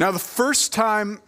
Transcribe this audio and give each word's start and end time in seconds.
Now, 0.00 0.10
the 0.10 0.18
first 0.18 0.72
time 0.72 1.20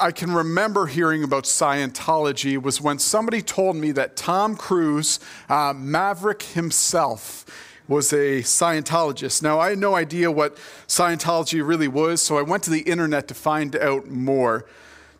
I 0.00 0.10
can 0.10 0.32
remember 0.32 0.86
hearing 0.86 1.22
about 1.22 1.44
Scientology 1.44 2.60
was 2.60 2.80
when 2.80 2.98
somebody 2.98 3.40
told 3.42 3.76
me 3.76 3.92
that 3.92 4.16
Tom 4.16 4.56
Cruise, 4.56 5.20
uh, 5.48 5.72
Maverick 5.76 6.42
himself, 6.42 7.46
was 7.86 8.12
a 8.12 8.42
Scientologist. 8.42 9.40
Now, 9.40 9.60
I 9.60 9.68
had 9.68 9.78
no 9.78 9.94
idea 9.94 10.32
what 10.32 10.56
Scientology 10.88 11.64
really 11.64 11.86
was, 11.86 12.20
so 12.20 12.36
I 12.36 12.42
went 12.42 12.64
to 12.64 12.70
the 12.70 12.80
internet 12.80 13.28
to 13.28 13.34
find 13.34 13.76
out 13.76 14.08
more. 14.08 14.66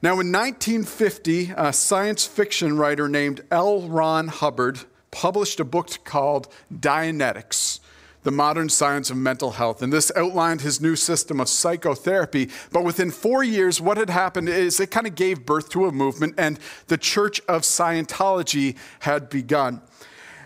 Now, 0.03 0.19
in 0.19 0.33
1950, 0.33 1.53
a 1.57 1.73
science 1.73 2.27
fiction 2.27 2.77
writer 2.77 3.09
named 3.09 3.43
L. 3.53 3.83
Ron 3.83 4.27
Hubbard 4.27 4.81
published 5.13 5.61
a 5.61 5.65
book 5.65 5.99
called 6.03 6.53
Dianetics 6.75 7.79
the 8.23 8.31
modern 8.31 8.69
science 8.69 9.11
of 9.11 9.17
mental 9.17 9.53
health. 9.53 9.83
And 9.83 9.93
this 9.93 10.13
outlined 10.17 10.61
his 10.61 10.81
new 10.81 10.97
system 10.97 11.41
of 11.41 11.49
psychotherapy. 11.49 12.51
But 12.71 12.85
within 12.85 13.11
four 13.11 13.43
years, 13.43 13.81
what 13.81 13.97
had 13.97 14.11
happened 14.11 14.49
is 14.49 14.79
it 14.81 14.91
kind 14.91 15.07
of 15.07 15.15
gave 15.15 15.45
birth 15.45 15.71
to 15.71 15.87
a 15.87 15.93
movement, 15.93 16.35
and 16.39 16.59
the 16.87 16.99
Church 16.99 17.41
of 17.49 17.63
Scientology 17.63 18.77
had 19.01 19.29
begun. 19.29 19.83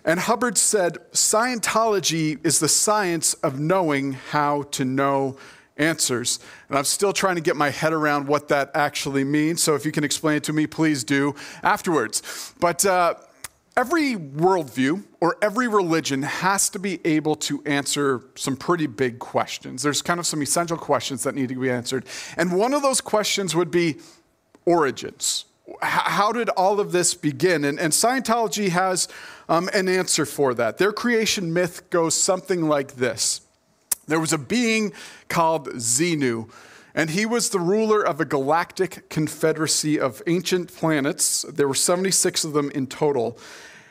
And 0.05 0.21
Hubbard 0.21 0.57
said, 0.57 0.99
Scientology 1.13 2.45
is 2.47 2.61
the 2.61 2.69
science 2.69 3.35
of 3.35 3.59
knowing 3.59 4.13
how 4.13 4.63
to 4.63 4.85
know 4.85 5.37
answers. 5.77 6.39
And 6.69 6.79
I'm 6.79 6.85
still 6.85 7.13
trying 7.13 7.35
to 7.35 7.41
get 7.41 7.57
my 7.57 7.71
head 7.71 7.93
around 7.93 8.29
what 8.29 8.49
that 8.49 8.71
actually 8.75 9.25
means. 9.25 9.63
So 9.63 9.75
if 9.75 9.85
you 9.85 9.93
can 9.93 10.05
explain 10.05 10.37
it 10.37 10.45
to 10.45 10.53
me, 10.53 10.67
please 10.67 11.05
do 11.05 11.35
afterwards. 11.63 12.55
But 12.61 12.87
uh, 12.87 13.15
every 13.77 14.15
worldview 14.15 15.05
or 15.21 15.37
every 15.43 15.69
religion 15.69 16.23
has 16.23 16.71
to 16.71 16.79
be 16.79 16.99
able 17.05 17.35
to 17.35 17.63
answer 17.67 18.23
some 18.35 18.57
pretty 18.57 18.87
big 18.87 19.19
questions. 19.19 19.83
There's 19.83 20.01
kind 20.01 20.19
of 20.19 20.27
some 20.27 20.43
essential 20.43 20.79
questions 20.79 21.25
that 21.25 21.35
need 21.35 21.51
to 21.51 21.61
be 21.61 21.71
answered. 21.71 22.07
And 22.37 22.57
one 22.57 22.73
of 22.73 22.83
those 22.83 23.01
questions 23.01 23.55
would 23.55 23.71
be 23.71 23.97
origins. 24.65 25.45
How 25.83 26.33
did 26.33 26.49
all 26.51 26.81
of 26.81 26.93
this 26.93 27.15
begin? 27.15 27.65
And, 27.65 27.79
and 27.79 27.93
Scientology 27.93 28.69
has 28.71 29.09
um, 29.49 29.69
an 29.75 29.89
answer 29.89 30.25
for 30.25 30.55
that. 30.55 30.79
Their 30.79 30.93
creation 30.93 31.53
myth 31.53 31.91
goes 31.91 32.15
something 32.15 32.69
like 32.69 32.97
this 32.97 33.43
There 34.07 34.21
was 34.21 34.33
a 34.33 34.39
being 34.39 34.93
called 35.29 35.69
Xenu 35.71 36.51
and 36.97 37.11
he 37.11 37.27
was 37.27 37.51
the 37.51 37.61
ruler 37.61 38.03
of 38.03 38.21
a 38.21 38.25
galactic 38.25 39.09
confederacy 39.11 40.01
of 40.01 40.23
ancient 40.27 40.75
planets. 40.75 41.43
There 41.43 41.69
were 41.69 41.75
76 41.75 42.43
of 42.43 42.55
them 42.55 42.71
in 42.71 42.87
total. 42.87 43.39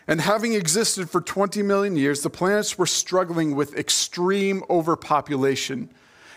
And 0.08 0.22
having 0.22 0.54
existed 0.54 1.10
for 1.10 1.22
20 1.22 1.62
million 1.62 1.96
years, 1.96 2.22
the 2.22 2.32
planets 2.32 2.80
were 2.80 2.88
struggling 2.88 3.56
with 3.56 3.76
extreme 3.76 4.64
overpopulation. 4.72 5.90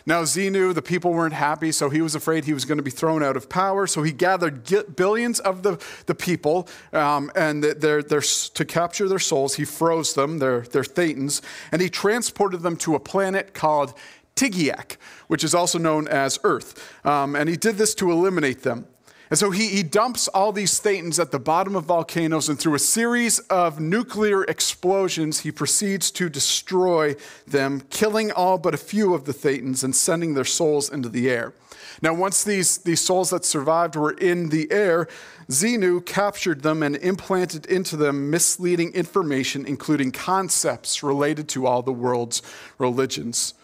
Now, 0.08 0.22
Xenu, 0.22 0.72
the 0.74 0.80
people 0.80 1.12
weren't 1.12 1.34
happy, 1.34 1.70
so 1.70 1.90
he 1.90 2.00
was 2.00 2.14
afraid 2.14 2.46
he 2.46 2.54
was 2.54 2.64
going 2.64 2.78
to 2.78 2.82
be 2.82 2.90
thrown 2.90 3.22
out 3.22 3.36
of 3.36 3.50
power. 3.50 3.86
So 3.86 4.02
he 4.02 4.10
gathered 4.10 4.64
billions 4.96 5.38
of 5.38 5.62
the, 5.62 5.78
the 6.06 6.14
people 6.14 6.66
um, 6.94 7.30
and 7.36 7.62
they're, 7.62 8.02
they're, 8.02 8.22
to 8.22 8.64
capture 8.64 9.06
their 9.06 9.18
souls. 9.18 9.56
He 9.56 9.66
froze 9.66 10.14
them, 10.14 10.38
their 10.38 10.62
thetans, 10.62 11.42
and 11.72 11.82
he 11.82 11.90
transported 11.90 12.62
them 12.62 12.76
to 12.78 12.94
a 12.94 13.00
planet 13.00 13.52
called 13.52 13.92
Teegeeack, 14.38 14.96
which 15.26 15.42
is 15.42 15.54
also 15.54 15.78
known 15.78 16.06
as 16.08 16.38
Earth. 16.44 16.70
Um, 17.04 17.34
and 17.34 17.48
he 17.48 17.56
did 17.56 17.76
this 17.76 17.94
to 17.96 18.12
eliminate 18.12 18.62
them. 18.62 18.86
And 19.30 19.38
so 19.38 19.50
he, 19.50 19.68
he 19.68 19.82
dumps 19.82 20.26
all 20.28 20.52
these 20.52 20.80
thetans 20.80 21.20
at 21.20 21.32
the 21.32 21.38
bottom 21.38 21.76
of 21.76 21.84
volcanoes, 21.84 22.48
and 22.48 22.58
through 22.58 22.76
a 22.76 22.78
series 22.78 23.40
of 23.50 23.78
nuclear 23.78 24.44
explosions, 24.44 25.40
he 25.40 25.52
proceeds 25.52 26.10
to 26.12 26.30
destroy 26.30 27.14
them, 27.46 27.82
killing 27.90 28.32
all 28.32 28.56
but 28.56 28.72
a 28.72 28.78
few 28.78 29.12
of 29.12 29.24
the 29.24 29.34
thetans 29.34 29.84
and 29.84 29.94
sending 29.94 30.32
their 30.32 30.46
souls 30.46 30.90
into 30.90 31.10
the 31.10 31.28
air. 31.28 31.52
Now, 32.00 32.14
once 32.14 32.44
these, 32.44 32.78
these 32.78 33.00
souls 33.00 33.30
that 33.30 33.44
survived 33.44 33.96
were 33.96 34.12
in 34.12 34.48
the 34.48 34.70
air, 34.70 35.08
Xenu 35.48 36.04
captured 36.06 36.62
them 36.62 36.82
and 36.82 36.96
implanted 36.96 37.66
into 37.66 37.96
them 37.96 38.30
misleading 38.30 38.94
information, 38.94 39.66
including 39.66 40.12
concepts 40.12 41.02
related 41.02 41.48
to 41.50 41.66
all 41.66 41.82
the 41.82 41.92
world's 41.92 42.40
religions. 42.78 43.54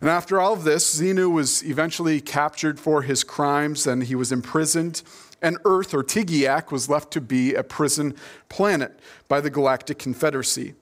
And 0.00 0.08
after 0.08 0.40
all 0.40 0.54
of 0.54 0.64
this, 0.64 1.00
Xenu 1.00 1.30
was 1.30 1.62
eventually 1.62 2.20
captured 2.20 2.80
for 2.80 3.02
his 3.02 3.22
crimes 3.22 3.86
and 3.86 4.04
he 4.04 4.14
was 4.14 4.32
imprisoned. 4.32 5.02
And 5.42 5.58
Earth, 5.64 5.94
or 5.94 6.02
Teegeeack, 6.02 6.70
was 6.70 6.88
left 6.88 7.10
to 7.12 7.20
be 7.20 7.54
a 7.54 7.62
prison 7.62 8.14
planet 8.48 8.98
by 9.28 9.40
the 9.40 9.50
Galactic 9.50 9.98
Confederacy. 9.98 10.74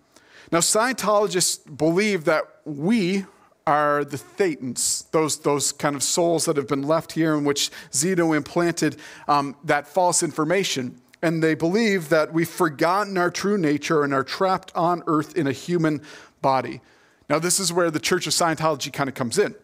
Now, 0.51 0.59
Scientologists 0.59 1.77
believe 1.77 2.25
that 2.25 2.45
we 2.65 3.25
are 3.67 4.05
the 4.05 4.17
Thetans, 4.17 5.11
those, 5.11 5.41
those 5.41 5.73
kind 5.73 5.95
of 5.95 6.03
souls 6.03 6.47
that 6.47 6.57
have 6.57 6.69
been 6.69 6.83
left 6.83 7.12
here 7.12 7.34
in 7.34 7.45
which 7.45 7.71
Xenu 7.91 8.34
implanted 8.34 8.97
um, 9.27 9.57
that 9.65 9.87
false 9.87 10.23
information. 10.23 11.01
And 11.21 11.43
they 11.43 11.55
believe 11.55 12.09
that 12.09 12.33
we've 12.33 12.49
forgotten 12.49 13.19
our 13.19 13.31
true 13.31 13.59
nature 13.59 14.05
and 14.05 14.15
are 14.15 14.25
trapped 14.25 14.73
on 14.75 15.03
earth 15.07 15.37
in 15.37 15.47
a 15.47 15.53
human 15.53 16.01
body. 16.41 16.81
Now, 17.28 17.39
this 17.39 17.61
is 17.61 17.72
where 17.72 17.91
the 17.91 18.00
Church 18.00 18.27
of 18.27 18.33
Scientology 18.33 18.93
kind 18.93 19.09
of 19.09 19.15
comes 19.15 19.39
in, 19.39 19.55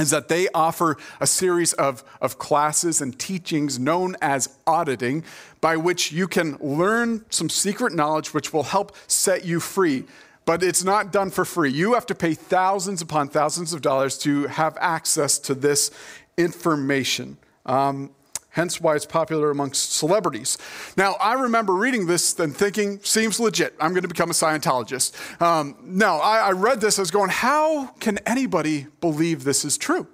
is 0.00 0.10
that 0.10 0.28
they 0.28 0.48
offer 0.52 0.96
a 1.20 1.26
series 1.26 1.72
of, 1.74 2.02
of 2.20 2.38
classes 2.38 3.00
and 3.00 3.16
teachings 3.18 3.78
known 3.78 4.16
as 4.20 4.48
auditing, 4.66 5.24
by 5.60 5.76
which 5.76 6.10
you 6.10 6.26
can 6.26 6.56
learn 6.60 7.24
some 7.30 7.48
secret 7.48 7.92
knowledge 7.92 8.34
which 8.34 8.52
will 8.52 8.64
help 8.64 8.96
set 9.06 9.44
you 9.44 9.60
free. 9.60 10.04
But 10.44 10.62
it's 10.62 10.82
not 10.82 11.12
done 11.12 11.30
for 11.30 11.44
free. 11.44 11.70
You 11.70 11.92
have 11.94 12.06
to 12.06 12.14
pay 12.14 12.34
thousands 12.34 13.02
upon 13.02 13.28
thousands 13.28 13.72
of 13.74 13.82
dollars 13.82 14.16
to 14.18 14.46
have 14.46 14.78
access 14.80 15.38
to 15.40 15.54
this 15.54 15.90
information. 16.38 17.36
Um, 17.66 18.10
hence 18.58 18.80
why 18.80 18.96
it's 18.96 19.06
popular 19.06 19.52
amongst 19.52 19.92
celebrities. 19.92 20.58
Now, 20.96 21.12
I 21.20 21.34
remember 21.34 21.74
reading 21.74 22.06
this 22.06 22.36
and 22.40 22.54
thinking, 22.54 22.98
seems 23.04 23.38
legit. 23.38 23.72
I'm 23.78 23.92
going 23.92 24.02
to 24.02 24.08
become 24.08 24.30
a 24.30 24.34
Scientologist. 24.34 25.14
Um, 25.40 25.76
no, 25.80 26.16
I, 26.16 26.38
I 26.38 26.50
read 26.50 26.80
this, 26.80 26.98
I 26.98 27.02
was 27.02 27.12
going, 27.12 27.30
how 27.30 27.86
can 28.00 28.18
anybody 28.26 28.88
believe 29.00 29.44
this 29.44 29.64
is 29.64 29.78
true? 29.78 30.08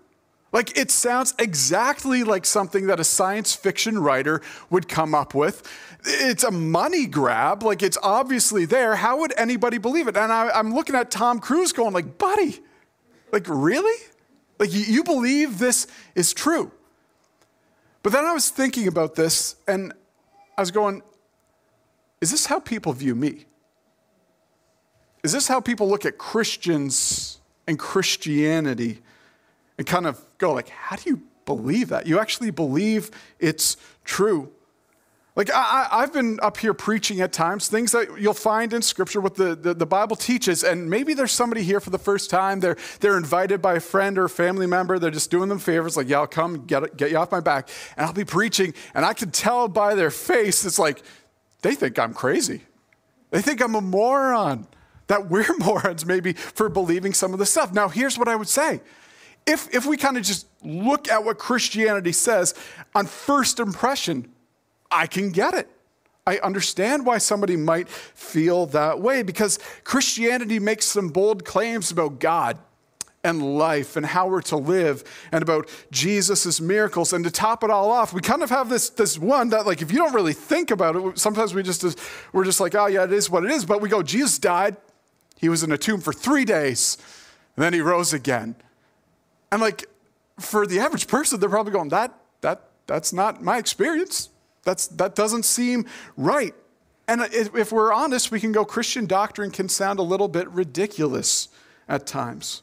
Like, 0.53 0.77
it 0.79 0.91
sounds 0.91 1.33
exactly 1.39 2.23
like 2.23 2.45
something 2.45 2.87
that 2.89 3.01
a 3.01 3.05
science 3.05 3.55
fiction 3.55 3.99
writer 3.99 4.43
would 4.69 4.89
come 4.89 5.15
up 5.15 5.35
with. 5.35 5.63
It's 6.05 6.45
a 6.45 6.51
money 6.51 7.07
grab. 7.07 7.63
Like, 7.63 7.83
it's 7.83 7.99
obviously 8.03 8.67
there. 8.67 8.95
How 8.95 9.19
would 9.21 9.33
anybody 9.39 9.79
believe 9.79 10.07
it? 10.07 10.19
And 10.19 10.31
I, 10.31 10.57
am 10.59 10.75
looking 10.75 10.95
at 10.97 11.11
Tom 11.11 11.41
Cruise 11.41 11.73
going, 11.73 11.95
like, 11.95 12.19
buddy, 12.19 12.61
like, 13.33 13.47
really? 13.49 14.01
Like, 14.59 14.69
you 14.71 15.03
believe 15.03 15.59
this 15.59 15.87
is 16.15 16.35
true? 16.35 16.71
But 18.05 18.13
then 18.13 18.27
I 18.27 18.35
was 18.35 18.51
thinking 18.51 18.87
about 18.87 19.15
this 19.15 19.57
and 19.67 19.95
I 20.59 20.61
was 20.61 20.71
going, 20.71 21.03
is 22.21 22.31
this 22.31 22.45
how 22.45 22.61
people 22.61 22.93
view 22.93 23.15
me? 23.15 23.47
Is 25.25 25.33
this 25.33 25.49
how 25.49 25.59
people 25.59 25.89
look 25.89 26.05
at 26.05 26.19
Christians 26.19 27.41
and 27.67 27.79
Christianity 27.79 29.01
and 29.79 29.87
kind 29.87 30.07
of 30.07 30.23
go 30.37 30.53
like, 30.53 30.69
how 30.69 30.97
do 30.97 31.09
you 31.09 31.23
believe 31.47 31.89
that? 31.89 32.07
You 32.07 32.21
actually 32.21 32.51
believe 32.51 33.11
it's 33.39 33.79
true. 34.05 34.53
Like, 35.37 35.51
I, 35.53 35.89
have 35.91 36.13
been 36.13 36.39
up 36.43 36.59
here 36.59 36.75
preaching 36.75 37.21
at 37.21 37.33
times, 37.33 37.67
things 37.67 37.91
that 37.91 38.21
you'll 38.21 38.35
find 38.35 38.73
in 38.73 38.83
Scripture, 38.83 39.21
what 39.21 39.35
the, 39.35 39.57
the, 39.57 39.75
the, 39.75 39.87
Bible 39.87 40.15
teaches. 40.15 40.63
And 40.63 40.89
maybe 40.89 41.13
there's 41.13 41.33
somebody 41.33 41.65
here 41.65 41.81
for 41.81 41.91
the 41.91 41.99
first 41.99 42.31
time. 42.31 42.61
They're, 42.61 42.77
they're 43.01 43.17
invited 43.17 43.61
by 43.61 43.75
a 43.75 43.81
friend 43.81 44.17
or 44.17 44.27
a 44.27 44.31
family 44.31 44.69
member. 44.69 44.97
They're 45.01 45.11
just 45.11 45.33
doing 45.33 45.49
them 45.49 45.59
favors, 45.59 45.97
like, 45.97 46.09
yeah, 46.09 46.21
I'll 46.21 46.29
come 46.29 46.67
get, 46.67 46.97
get 46.97 47.11
you 47.11 47.19
off 47.19 47.33
my 47.33 47.41
back. 47.41 47.69
And 47.97 48.07
I'll 48.07 48.13
be 48.13 48.25
preaching. 48.25 48.75
And 48.95 49.05
I 49.05 49.13
can 49.13 49.33
tell 49.33 49.67
by 49.67 49.97
their 49.97 50.13
face, 50.13 50.65
it's 50.65 50.79
like, 50.79 51.03
they 51.63 51.75
think 51.75 51.99
I'm 51.99 52.15
crazy. 52.15 52.63
They 53.31 53.43
think 53.43 53.61
I'm 53.61 53.75
a 53.75 53.81
moron, 53.81 54.69
that 55.09 55.31
we're 55.31 55.53
morons 55.59 56.07
maybe 56.07 56.35
for 56.35 56.69
believing 56.69 57.13
some 57.13 57.33
of 57.33 57.41
the 57.41 57.47
stuff. 57.47 57.73
Now, 57.73 57.89
here's 57.89 58.17
what 58.17 58.29
I 58.29 58.37
would 58.37 58.49
say. 58.49 58.81
If, 59.47 59.75
if 59.75 59.85
we 59.85 59.97
kind 59.97 60.17
of 60.17 60.23
just 60.23 60.47
look 60.63 61.09
at 61.09 61.25
what 61.25 61.39
Christianity 61.39 62.13
says, 62.13 62.55
on 62.95 63.07
first 63.07 63.59
impression, 63.59 64.33
I 64.95 65.07
can 65.07 65.31
get 65.31 65.55
it. 65.55 65.69
I 66.27 66.39
understand 66.39 67.05
why 67.05 67.19
somebody 67.19 67.57
might 67.57 67.89
feel 67.89 68.67
that 68.67 69.01
way 69.01 69.23
because 69.23 69.59
Christianity 69.83 70.59
makes 70.59 70.87
some 70.87 71.09
bold 71.09 71.45
claims 71.45 71.91
about 71.91 72.19
God 72.19 72.59
and 73.23 73.59
life 73.59 73.97
and 73.97 74.05
how 74.07 74.29
we're 74.29 74.43
to 74.43 74.57
live 74.57 75.03
and 75.33 75.43
about 75.43 75.69
Jesus' 75.91 76.61
miracles. 76.61 77.13
And 77.13 77.25
to 77.25 77.31
top 77.31 77.65
it 77.65 77.71
all 77.71 77.91
off, 77.91 78.13
we 78.13 78.21
kind 78.21 78.43
of 78.43 78.51
have 78.51 78.69
this, 78.69 78.91
this 78.91 79.19
one 79.19 79.49
that, 79.51 79.67
like, 79.67 79.83
if 79.83 79.91
you 79.91 79.99
don't 79.99 80.15
really 80.15 80.35
think 80.35 80.71
about 80.71 80.97
it, 80.97 81.19
sometimes 81.19 81.55
we 81.55 81.63
just, 81.63 81.85
we're 82.33 82.45
just 82.45 82.61
like, 82.61 82.75
oh, 82.75 82.87
yeah, 82.87 83.05
it 83.05 83.13
is 83.13 83.29
what 83.29 83.45
it 83.45 83.51
is. 83.51 83.65
But 83.65 83.81
we 83.81 83.89
go, 83.89 84.03
Jesus 84.03 84.39
died. 84.39 84.77
He 85.39 85.49
was 85.49 85.63
in 85.63 85.73
a 85.73 85.79
tomb 85.79 86.01
for 86.01 86.13
three 86.13 86.45
days, 86.45 86.97
and 87.57 87.65
then 87.65 87.73
he 87.73 87.81
rose 87.81 88.13
again. 88.13 88.57
And, 89.51 89.61
like, 89.61 89.87
for 90.39 90.67
the 90.67 90.79
average 90.79 91.07
person, 91.07 91.41
they're 91.41 91.49
probably 91.49 91.73
going, 91.73 91.89
that, 91.91 92.15
that, 92.43 92.69
that's 92.87 93.13
not 93.13 93.43
my 93.43 93.59
experience. 93.59 94.29
That's, 94.65 94.87
that 94.89 95.15
doesn't 95.15 95.45
seem 95.45 95.87
right. 96.17 96.55
And 97.07 97.21
if, 97.33 97.71
we're 97.71 97.93
honest, 97.93 98.31
we 98.31 98.41
can 98.41 98.53
go 98.53 98.65
Christian 98.65 99.07
doctrine 99.07 99.51
can 99.51 99.69
sound 99.69 99.99
a 99.99 100.03
little 100.03 100.29
bit 100.29 100.49
ridiculous 100.51 101.49
at 101.89 102.07
times. 102.07 102.63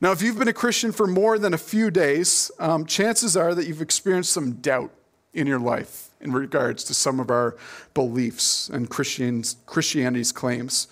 Now, 0.00 0.12
if 0.12 0.20
you've 0.20 0.38
been 0.38 0.48
a 0.48 0.52
Christian 0.52 0.92
for 0.92 1.06
more 1.06 1.38
than 1.38 1.54
a 1.54 1.58
few 1.58 1.90
days, 1.90 2.50
um, 2.58 2.84
chances 2.84 3.36
are 3.36 3.54
that 3.54 3.66
you've 3.66 3.80
experienced 3.80 4.32
some 4.32 4.52
doubt 4.54 4.92
in 5.32 5.46
your 5.46 5.58
life 5.58 6.10
in 6.20 6.32
regards 6.32 6.84
to 6.84 6.94
some 6.94 7.20
of 7.20 7.30
our 7.30 7.56
beliefs 7.94 8.68
and 8.68 8.90
Christians, 8.90 9.56
Christianity's 9.66 10.32
claims. 10.32 10.88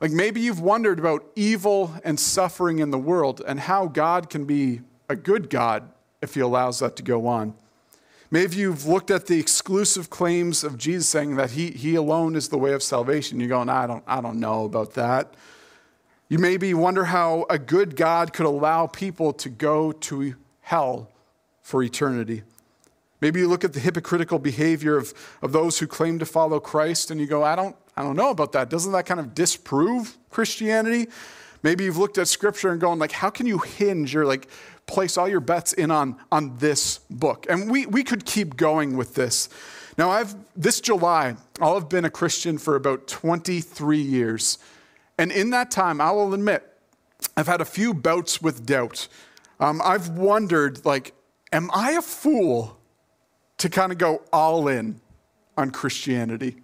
Like 0.00 0.10
maybe 0.10 0.40
you've 0.40 0.60
wondered 0.60 0.98
about 0.98 1.24
evil 1.36 1.94
and 2.04 2.18
suffering 2.18 2.78
in 2.80 2.90
the 2.90 2.98
world 2.98 3.40
and 3.46 3.60
how 3.60 3.86
God 3.86 4.30
can 4.30 4.44
be 4.44 4.80
a 5.08 5.16
good 5.16 5.48
God 5.48 5.88
if 6.20 6.34
he 6.34 6.40
allows 6.40 6.80
that 6.80 6.96
to 6.96 7.02
go 7.02 7.26
on. 7.26 7.54
Maybe 8.34 8.56
you've 8.56 8.84
looked 8.84 9.12
at 9.12 9.26
the 9.26 9.38
exclusive 9.38 10.10
claims 10.10 10.64
of 10.64 10.76
Jesus 10.76 11.08
saying 11.08 11.36
that 11.36 11.52
he, 11.52 11.70
he 11.70 11.94
alone 11.94 12.34
is 12.34 12.48
the 12.48 12.58
way 12.58 12.72
of 12.72 12.82
salvation. 12.82 13.38
You're 13.38 13.48
going, 13.48 13.68
I 13.68 13.86
don't, 13.86 14.02
I 14.08 14.20
don't 14.20 14.40
know 14.40 14.64
about 14.64 14.94
that. 14.94 15.34
You 16.28 16.40
maybe 16.40 16.74
wonder 16.74 17.04
how 17.04 17.46
a 17.48 17.60
good 17.60 17.94
God 17.94 18.32
could 18.32 18.44
allow 18.44 18.88
people 18.88 19.32
to 19.34 19.48
go 19.48 19.92
to 19.92 20.34
hell 20.62 21.12
for 21.62 21.80
eternity. 21.80 22.42
Maybe 23.20 23.38
you 23.38 23.46
look 23.46 23.62
at 23.62 23.72
the 23.72 23.78
hypocritical 23.78 24.40
behavior 24.40 24.96
of, 24.96 25.14
of 25.40 25.52
those 25.52 25.78
who 25.78 25.86
claim 25.86 26.18
to 26.18 26.26
follow 26.26 26.58
Christ 26.58 27.12
and 27.12 27.20
you 27.20 27.28
go, 27.28 27.44
I 27.44 27.54
don't, 27.54 27.76
I 27.96 28.02
don't 28.02 28.16
know 28.16 28.30
about 28.30 28.50
that. 28.50 28.68
Doesn't 28.68 28.90
that 28.90 29.06
kind 29.06 29.20
of 29.20 29.32
disprove 29.36 30.18
Christianity? 30.30 31.06
Maybe 31.64 31.84
you've 31.84 31.96
looked 31.96 32.18
at 32.18 32.28
scripture 32.28 32.70
and 32.70 32.80
going 32.80 32.98
like, 32.98 33.10
how 33.10 33.30
can 33.30 33.46
you 33.46 33.58
hinge 33.58 34.14
or 34.14 34.26
like 34.26 34.48
place 34.86 35.16
all 35.16 35.26
your 35.26 35.40
bets 35.40 35.72
in 35.72 35.90
on, 35.90 36.16
on 36.30 36.58
this 36.58 36.98
book? 37.10 37.46
And 37.48 37.70
we, 37.70 37.86
we 37.86 38.04
could 38.04 38.26
keep 38.26 38.56
going 38.56 38.98
with 38.98 39.14
this. 39.14 39.48
Now, 39.96 40.10
I've, 40.10 40.34
this 40.54 40.80
July, 40.80 41.36
I'll 41.60 41.74
have 41.74 41.88
been 41.88 42.04
a 42.04 42.10
Christian 42.10 42.58
for 42.58 42.76
about 42.76 43.06
23 43.06 43.98
years. 43.98 44.58
And 45.16 45.32
in 45.32 45.50
that 45.50 45.70
time, 45.70 46.02
I 46.02 46.10
will 46.10 46.34
admit, 46.34 46.70
I've 47.34 47.46
had 47.46 47.62
a 47.62 47.64
few 47.64 47.94
bouts 47.94 48.42
with 48.42 48.66
doubt. 48.66 49.08
Um, 49.58 49.80
I've 49.82 50.10
wondered, 50.10 50.84
like, 50.84 51.14
am 51.50 51.70
I 51.72 51.92
a 51.92 52.02
fool 52.02 52.76
to 53.56 53.70
kind 53.70 53.90
of 53.90 53.96
go 53.96 54.22
all 54.32 54.68
in 54.68 55.00
on 55.56 55.70
Christianity? 55.70 56.56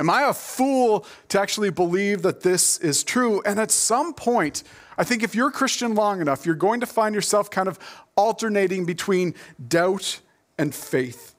Am 0.00 0.08
I 0.08 0.28
a 0.28 0.32
fool 0.32 1.04
to 1.28 1.40
actually 1.40 1.70
believe 1.70 2.22
that 2.22 2.42
this 2.42 2.78
is 2.78 3.02
true? 3.02 3.42
And 3.44 3.58
at 3.58 3.70
some 3.70 4.14
point, 4.14 4.62
I 4.96 5.04
think 5.04 5.22
if 5.22 5.34
you're 5.34 5.50
Christian 5.50 5.94
long 5.94 6.20
enough, 6.20 6.46
you're 6.46 6.54
going 6.54 6.80
to 6.80 6.86
find 6.86 7.14
yourself 7.14 7.50
kind 7.50 7.68
of 7.68 7.78
alternating 8.16 8.84
between 8.84 9.34
doubt 9.68 10.20
and 10.56 10.74
faith. 10.74 11.34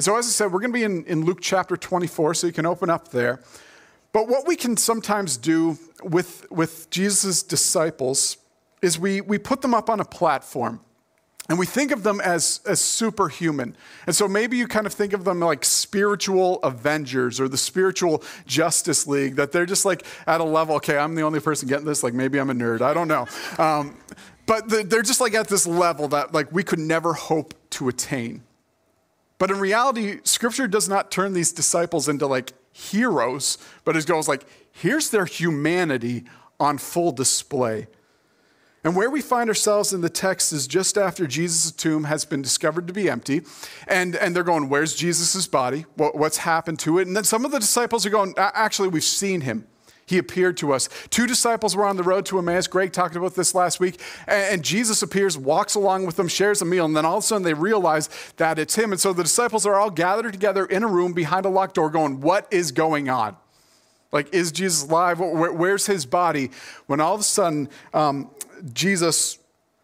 So, 0.00 0.16
as 0.16 0.26
I 0.26 0.30
said, 0.30 0.52
we're 0.52 0.60
going 0.60 0.72
to 0.72 0.78
be 0.78 0.82
in, 0.82 1.04
in 1.04 1.24
Luke 1.24 1.38
chapter 1.40 1.76
24, 1.76 2.34
so 2.34 2.46
you 2.48 2.52
can 2.52 2.66
open 2.66 2.90
up 2.90 3.08
there. 3.08 3.40
But 4.12 4.28
what 4.28 4.46
we 4.46 4.56
can 4.56 4.76
sometimes 4.76 5.36
do 5.36 5.78
with, 6.02 6.50
with 6.50 6.90
Jesus' 6.90 7.42
disciples 7.42 8.36
is 8.82 8.98
we, 8.98 9.20
we 9.20 9.38
put 9.38 9.60
them 9.60 9.72
up 9.72 9.88
on 9.88 10.00
a 10.00 10.04
platform. 10.04 10.80
And 11.48 11.58
we 11.58 11.66
think 11.66 11.90
of 11.90 12.02
them 12.02 12.22
as, 12.22 12.60
as 12.66 12.80
superhuman. 12.80 13.76
And 14.06 14.16
so 14.16 14.26
maybe 14.26 14.56
you 14.56 14.66
kind 14.66 14.86
of 14.86 14.94
think 14.94 15.12
of 15.12 15.24
them 15.24 15.40
like 15.40 15.62
spiritual 15.64 16.62
Avengers 16.62 17.38
or 17.38 17.48
the 17.48 17.58
spiritual 17.58 18.22
Justice 18.46 19.06
League, 19.06 19.36
that 19.36 19.52
they're 19.52 19.66
just 19.66 19.84
like 19.84 20.06
at 20.26 20.40
a 20.40 20.44
level, 20.44 20.76
okay, 20.76 20.96
I'm 20.96 21.14
the 21.14 21.22
only 21.22 21.40
person 21.40 21.68
getting 21.68 21.84
this. 21.84 22.02
Like 22.02 22.14
maybe 22.14 22.38
I'm 22.38 22.48
a 22.48 22.54
nerd. 22.54 22.80
I 22.80 22.94
don't 22.94 23.08
know. 23.08 23.26
Um, 23.58 23.98
but 24.46 24.68
they're 24.68 25.02
just 25.02 25.20
like 25.20 25.34
at 25.34 25.48
this 25.48 25.66
level 25.66 26.08
that 26.08 26.32
like 26.32 26.50
we 26.50 26.62
could 26.62 26.78
never 26.78 27.12
hope 27.12 27.54
to 27.70 27.88
attain. 27.88 28.42
But 29.38 29.50
in 29.50 29.58
reality, 29.58 30.20
scripture 30.24 30.66
does 30.66 30.88
not 30.88 31.10
turn 31.10 31.34
these 31.34 31.52
disciples 31.52 32.08
into 32.08 32.26
like 32.26 32.52
heroes, 32.72 33.58
but 33.84 33.96
it 33.96 34.06
goes 34.06 34.28
like, 34.28 34.44
here's 34.72 35.10
their 35.10 35.26
humanity 35.26 36.24
on 36.58 36.78
full 36.78 37.12
display. 37.12 37.86
And 38.84 38.94
where 38.94 39.08
we 39.08 39.22
find 39.22 39.48
ourselves 39.48 39.94
in 39.94 40.02
the 40.02 40.10
text 40.10 40.52
is 40.52 40.66
just 40.66 40.98
after 40.98 41.26
Jesus' 41.26 41.72
tomb 41.72 42.04
has 42.04 42.26
been 42.26 42.42
discovered 42.42 42.86
to 42.86 42.92
be 42.92 43.08
empty. 43.08 43.42
And, 43.88 44.14
and 44.14 44.36
they're 44.36 44.44
going, 44.44 44.68
Where's 44.68 44.94
Jesus' 44.94 45.46
body? 45.46 45.86
What, 45.96 46.14
what's 46.16 46.36
happened 46.36 46.78
to 46.80 46.98
it? 46.98 47.06
And 47.06 47.16
then 47.16 47.24
some 47.24 47.46
of 47.46 47.50
the 47.50 47.58
disciples 47.58 48.04
are 48.04 48.10
going, 48.10 48.34
Actually, 48.36 48.88
we've 48.88 49.02
seen 49.02 49.40
him. 49.40 49.66
He 50.06 50.18
appeared 50.18 50.58
to 50.58 50.74
us. 50.74 50.90
Two 51.08 51.26
disciples 51.26 51.74
were 51.74 51.86
on 51.86 51.96
the 51.96 52.02
road 52.02 52.26
to 52.26 52.38
Emmaus. 52.38 52.66
Greg 52.66 52.92
talked 52.92 53.16
about 53.16 53.34
this 53.34 53.54
last 53.54 53.80
week. 53.80 53.98
And, 54.26 54.54
and 54.56 54.62
Jesus 54.62 55.02
appears, 55.02 55.38
walks 55.38 55.74
along 55.74 56.04
with 56.04 56.16
them, 56.16 56.28
shares 56.28 56.60
a 56.60 56.66
meal. 56.66 56.84
And 56.84 56.94
then 56.94 57.06
all 57.06 57.16
of 57.16 57.24
a 57.24 57.26
sudden 57.26 57.42
they 57.42 57.54
realize 57.54 58.10
that 58.36 58.58
it's 58.58 58.74
him. 58.74 58.92
And 58.92 59.00
so 59.00 59.14
the 59.14 59.22
disciples 59.22 59.64
are 59.64 59.76
all 59.76 59.90
gathered 59.90 60.32
together 60.32 60.66
in 60.66 60.82
a 60.82 60.88
room 60.88 61.14
behind 61.14 61.46
a 61.46 61.48
locked 61.48 61.76
door 61.76 61.88
going, 61.88 62.20
What 62.20 62.46
is 62.52 62.70
going 62.70 63.08
on? 63.08 63.36
Like, 64.14 64.32
is 64.32 64.52
Jesus 64.52 64.84
alive? 64.84 65.18
where's 65.18 65.86
his 65.86 66.06
body? 66.06 66.52
When 66.86 67.00
all 67.00 67.14
of 67.16 67.20
a 67.20 67.24
sudden, 67.24 67.68
um, 67.92 68.30
Jesus 68.72 69.38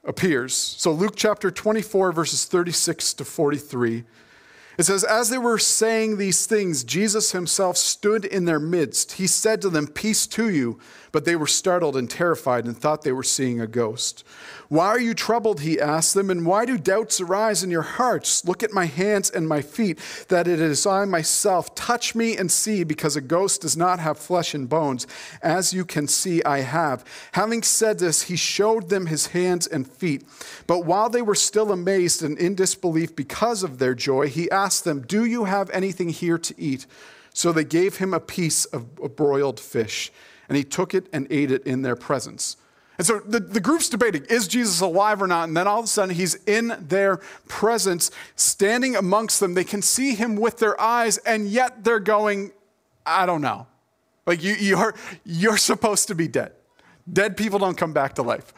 appears. 0.05 0.55
So, 0.55 0.93
Luke 0.93 1.15
chapter 1.17 1.51
24, 1.51 2.13
verses 2.13 2.45
36 2.47 3.15
to 3.15 3.25
43. 3.25 4.05
It 4.79 4.85
says, 4.85 5.05
As 5.05 5.29
they 5.29 5.39
were 5.39 5.59
saying 5.59 6.17
these 6.17 6.47
things, 6.47 6.85
Jesus 6.85 7.33
himself 7.33 7.77
stood 7.77 8.25
in 8.25 8.47
their 8.47 8.59
midst. 8.59 9.13
He 9.13 9.27
said 9.27 9.61
to 9.63 9.69
them, 9.69 9.87
Peace 9.87 10.27
to 10.29 10.49
you. 10.49 10.79
But 11.13 11.25
they 11.25 11.37
were 11.37 11.47
startled 11.47 11.97
and 11.97 12.09
terrified 12.09 12.67
and 12.67 12.77
thought 12.77 13.03
they 13.03 13.13
were 13.13 13.23
seeing 13.23 13.61
a 13.61 13.67
ghost. 13.67 14.25
Why 14.69 14.87
are 14.87 15.01
you 15.01 15.15
troubled? 15.15 15.61
He 15.61 15.81
asked 15.81 16.15
them, 16.15 16.31
and 16.31 16.47
why 16.47 16.65
do 16.65 16.79
doubts 16.79 17.21
arise 17.21 17.65
in 17.65 17.71
your 17.73 17.83
hearts? 17.83 18.45
Look 18.45 18.63
at 18.63 18.73
my 18.73 18.85
hands 18.85 19.29
and 19.29 19.49
my 19.49 19.63
feet, 19.63 19.99
that 20.29 20.47
it 20.47 20.61
is 20.61 20.87
I 20.87 21.05
myself. 21.07 21.75
Touch 21.75 22.15
me 22.15 22.37
and 22.37 22.53
see, 22.53 22.85
because 22.85 23.17
a 23.17 23.21
ghost 23.21 23.63
does 23.63 23.77
not 23.77 23.99
have 23.99 24.17
flesh 24.17 24.55
and 24.55 24.69
bones, 24.69 25.09
as 25.43 25.73
you 25.73 25.85
can 25.85 26.07
see 26.07 26.41
I 26.45 26.61
have. 26.61 27.05
Having 27.33 27.65
said 27.65 27.99
this, 27.99 28.23
he 28.23 28.37
showed 28.37 28.91
them 28.91 29.07
his 29.07 29.29
hands 29.29 29.67
and 29.67 29.91
feet. 29.91 30.25
But 30.69 30.85
while 30.85 31.11
they 31.11 31.23
were 31.23 31.35
still 31.35 31.73
amazed 31.73 32.23
and 32.23 32.39
in 32.39 32.55
disbelief 32.55 33.17
because 33.17 33.65
of 33.65 33.79
their 33.79 33.97
joy, 33.97 34.29
he 34.29 34.49
asked 34.53 34.85
them, 34.85 35.03
Do 35.03 35.25
you 35.25 35.45
have 35.45 35.69
anything 35.71 36.11
here 36.11 36.39
to 36.39 36.55
eat? 36.57 36.87
So 37.35 37.51
they 37.51 37.65
gave 37.65 37.97
him 37.97 38.15
a 38.15 38.21
piece 38.21 38.67
of 38.67 39.17
broiled 39.17 39.59
fish 39.59 40.13
and 40.51 40.57
he 40.57 40.65
took 40.65 40.95
it 40.95 41.07
and 41.13 41.29
ate 41.31 41.53
it 41.53 41.65
in 41.65 41.83
their 41.83 41.95
presence. 41.95 42.57
And 42.99 43.07
so 43.07 43.21
the, 43.21 43.39
the 43.39 43.61
group's 43.61 43.89
debating, 43.89 44.25
is 44.29 44.49
Jesus 44.49 44.81
alive 44.81 45.23
or 45.23 45.29
not? 45.29 45.49
And 45.49 45.57
then 45.57 45.69
all 45.69 45.79
of 45.79 45.85
a 45.85 45.89
sudden, 45.89 46.15
he's 46.15 46.35
in 46.45 46.77
their 46.79 47.19
presence, 47.47 48.11
standing 48.35 48.97
amongst 48.97 49.39
them. 49.39 49.55
They 49.55 49.65
can 49.65 49.81
see 49.81 50.17
him 50.17 50.35
with 50.37 50.59
their 50.59 50.79
eyes, 50.79 51.19
and 51.19 51.49
yet 51.49 51.85
they're 51.85 52.01
going, 52.01 52.51
I 53.07 53.27
don't 53.27 53.41
know. 53.41 53.69
Like 54.27 54.43
you, 54.43 54.55
you're, 54.55 54.95
you're 55.25 55.57
supposed 55.57 56.09
to 56.09 56.15
be 56.17 56.29
dead. 56.29 56.53
Dead 57.11 57.37
people 57.37 57.61
don't 57.61 57.79
come 57.79 57.93
back 57.93 58.17
to 58.17 58.23
life. 58.23 58.53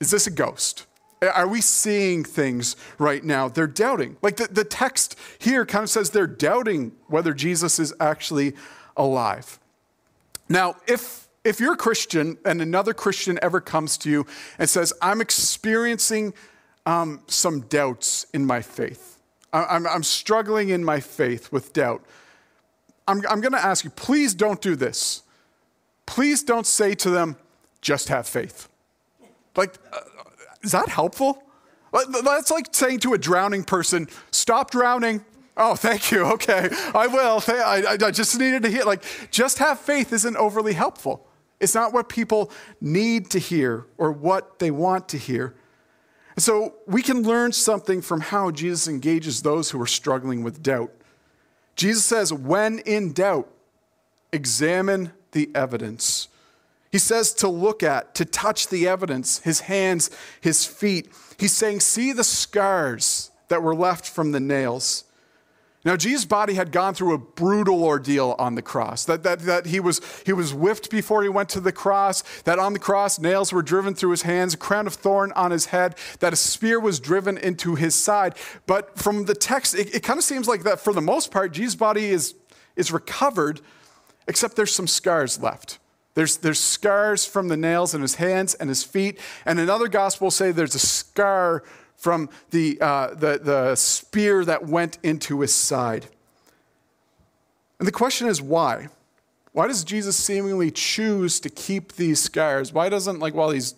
Is 0.00 0.10
this 0.10 0.26
a 0.26 0.30
ghost? 0.30 0.86
Are 1.22 1.46
we 1.46 1.60
seeing 1.60 2.24
things 2.24 2.74
right 2.98 3.22
now? 3.22 3.48
They're 3.48 3.66
doubting. 3.66 4.16
Like 4.22 4.38
the, 4.38 4.48
the 4.48 4.64
text 4.64 5.16
here 5.38 5.66
kind 5.66 5.84
of 5.84 5.90
says 5.90 6.10
they're 6.10 6.26
doubting 6.26 6.92
whether 7.06 7.34
Jesus 7.34 7.78
is 7.78 7.92
actually 8.00 8.54
alive. 8.96 9.57
Now, 10.48 10.76
if, 10.86 11.28
if 11.44 11.60
you're 11.60 11.74
a 11.74 11.76
Christian 11.76 12.38
and 12.44 12.62
another 12.62 12.94
Christian 12.94 13.38
ever 13.42 13.60
comes 13.60 13.98
to 13.98 14.10
you 14.10 14.26
and 14.58 14.68
says, 14.68 14.92
I'm 15.02 15.20
experiencing 15.20 16.34
um, 16.86 17.20
some 17.26 17.60
doubts 17.62 18.26
in 18.32 18.46
my 18.46 18.62
faith, 18.62 19.20
I'm, 19.52 19.86
I'm 19.86 20.02
struggling 20.02 20.70
in 20.70 20.84
my 20.84 21.00
faith 21.00 21.52
with 21.52 21.72
doubt, 21.72 22.04
I'm, 23.06 23.22
I'm 23.28 23.40
going 23.40 23.52
to 23.52 23.64
ask 23.64 23.84
you, 23.84 23.90
please 23.90 24.34
don't 24.34 24.60
do 24.60 24.76
this. 24.76 25.22
Please 26.04 26.42
don't 26.42 26.66
say 26.66 26.94
to 26.96 27.10
them, 27.10 27.36
just 27.80 28.08
have 28.08 28.26
faith. 28.26 28.68
Like, 29.56 29.74
uh, 29.92 30.00
is 30.62 30.72
that 30.72 30.88
helpful? 30.88 31.42
That's 31.92 32.50
like 32.50 32.74
saying 32.74 33.00
to 33.00 33.14
a 33.14 33.18
drowning 33.18 33.64
person, 33.64 34.08
stop 34.30 34.70
drowning, 34.70 35.24
Oh, 35.58 35.74
thank 35.74 36.10
you. 36.10 36.24
Okay, 36.38 36.68
I 36.94 37.08
will. 37.08 37.42
I, 37.48 37.96
I 38.00 38.10
just 38.10 38.38
needed 38.38 38.62
to 38.62 38.70
hear. 38.70 38.84
Like, 38.84 39.02
just 39.30 39.58
have 39.58 39.80
faith 39.80 40.12
isn't 40.12 40.36
overly 40.36 40.72
helpful. 40.72 41.26
It's 41.58 41.74
not 41.74 41.92
what 41.92 42.08
people 42.08 42.52
need 42.80 43.30
to 43.30 43.38
hear 43.38 43.86
or 43.96 44.12
what 44.12 44.60
they 44.60 44.70
want 44.70 45.08
to 45.10 45.18
hear. 45.18 45.54
And 46.36 46.42
so 46.42 46.74
we 46.86 47.02
can 47.02 47.22
learn 47.22 47.50
something 47.50 48.00
from 48.00 48.20
how 48.20 48.52
Jesus 48.52 48.86
engages 48.86 49.42
those 49.42 49.70
who 49.70 49.80
are 49.82 49.86
struggling 49.86 50.44
with 50.44 50.62
doubt. 50.62 50.92
Jesus 51.74 52.04
says, 52.04 52.32
when 52.32 52.78
in 52.80 53.12
doubt, 53.12 53.48
examine 54.32 55.12
the 55.32 55.50
evidence. 55.54 56.28
He 56.92 56.98
says 56.98 57.32
to 57.34 57.48
look 57.48 57.82
at, 57.82 58.14
to 58.14 58.24
touch 58.24 58.68
the 58.68 58.86
evidence, 58.86 59.40
his 59.40 59.60
hands, 59.60 60.10
his 60.40 60.64
feet. 60.64 61.10
He's 61.38 61.52
saying, 61.52 61.80
see 61.80 62.12
the 62.12 62.24
scars 62.24 63.30
that 63.48 63.62
were 63.62 63.74
left 63.74 64.08
from 64.08 64.32
the 64.32 64.40
nails. 64.40 65.04
Now, 65.84 65.96
Jesus' 65.96 66.24
body 66.24 66.54
had 66.54 66.72
gone 66.72 66.94
through 66.94 67.14
a 67.14 67.18
brutal 67.18 67.84
ordeal 67.84 68.34
on 68.38 68.56
the 68.56 68.62
cross. 68.62 69.04
That, 69.04 69.22
that, 69.22 69.40
that 69.40 69.66
he, 69.66 69.78
was, 69.78 70.00
he 70.26 70.32
was 70.32 70.52
whipped 70.52 70.90
before 70.90 71.22
he 71.22 71.28
went 71.28 71.48
to 71.50 71.60
the 71.60 71.72
cross, 71.72 72.22
that 72.42 72.58
on 72.58 72.72
the 72.72 72.80
cross, 72.80 73.18
nails 73.18 73.52
were 73.52 73.62
driven 73.62 73.94
through 73.94 74.10
his 74.10 74.22
hands, 74.22 74.54
a 74.54 74.56
crown 74.56 74.88
of 74.88 74.94
thorn 74.94 75.32
on 75.32 75.52
his 75.52 75.66
head, 75.66 75.94
that 76.18 76.32
a 76.32 76.36
spear 76.36 76.80
was 76.80 76.98
driven 76.98 77.38
into 77.38 77.76
his 77.76 77.94
side. 77.94 78.34
But 78.66 78.98
from 78.98 79.26
the 79.26 79.34
text, 79.34 79.74
it, 79.74 79.94
it 79.94 80.02
kind 80.02 80.18
of 80.18 80.24
seems 80.24 80.48
like 80.48 80.64
that 80.64 80.80
for 80.80 80.92
the 80.92 81.00
most 81.00 81.30
part, 81.30 81.52
Jesus' 81.52 81.76
body 81.76 82.06
is, 82.06 82.34
is 82.74 82.90
recovered, 82.90 83.60
except 84.26 84.56
there's 84.56 84.74
some 84.74 84.88
scars 84.88 85.40
left. 85.40 85.78
There's, 86.14 86.38
there's 86.38 86.58
scars 86.58 87.24
from 87.24 87.46
the 87.46 87.56
nails 87.56 87.94
in 87.94 88.02
his 88.02 88.16
hands 88.16 88.54
and 88.54 88.68
his 88.68 88.82
feet. 88.82 89.20
And 89.46 89.60
another 89.60 89.86
gospel 89.86 90.32
say 90.32 90.50
there's 90.50 90.74
a 90.74 90.80
scar 90.80 91.62
from 91.98 92.30
the, 92.50 92.78
uh, 92.80 93.08
the, 93.08 93.40
the 93.42 93.74
spear 93.74 94.44
that 94.44 94.66
went 94.66 94.98
into 95.02 95.40
his 95.40 95.52
side. 95.52 96.06
And 97.78 97.86
the 97.86 97.92
question 97.92 98.28
is 98.28 98.40
why? 98.40 98.88
Why 99.52 99.66
does 99.66 99.82
Jesus 99.82 100.16
seemingly 100.16 100.70
choose 100.70 101.40
to 101.40 101.50
keep 101.50 101.94
these 101.94 102.20
scars? 102.22 102.72
Why 102.72 102.88
doesn't, 102.88 103.18
like, 103.18 103.34
while 103.34 103.50
he's 103.50 103.74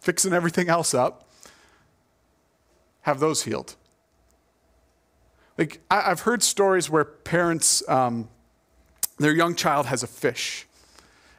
fixing 0.00 0.32
everything 0.32 0.68
else 0.68 0.94
up, 0.94 1.28
have 3.02 3.18
those 3.18 3.42
healed? 3.42 3.74
Like, 5.58 5.80
I, 5.90 6.02
have 6.02 6.20
heard 6.20 6.44
stories 6.44 6.88
where 6.88 7.04
parents, 7.04 7.86
um, 7.88 8.28
their 9.18 9.32
young 9.32 9.56
child 9.56 9.86
has 9.86 10.04
a 10.04 10.06
fish 10.06 10.66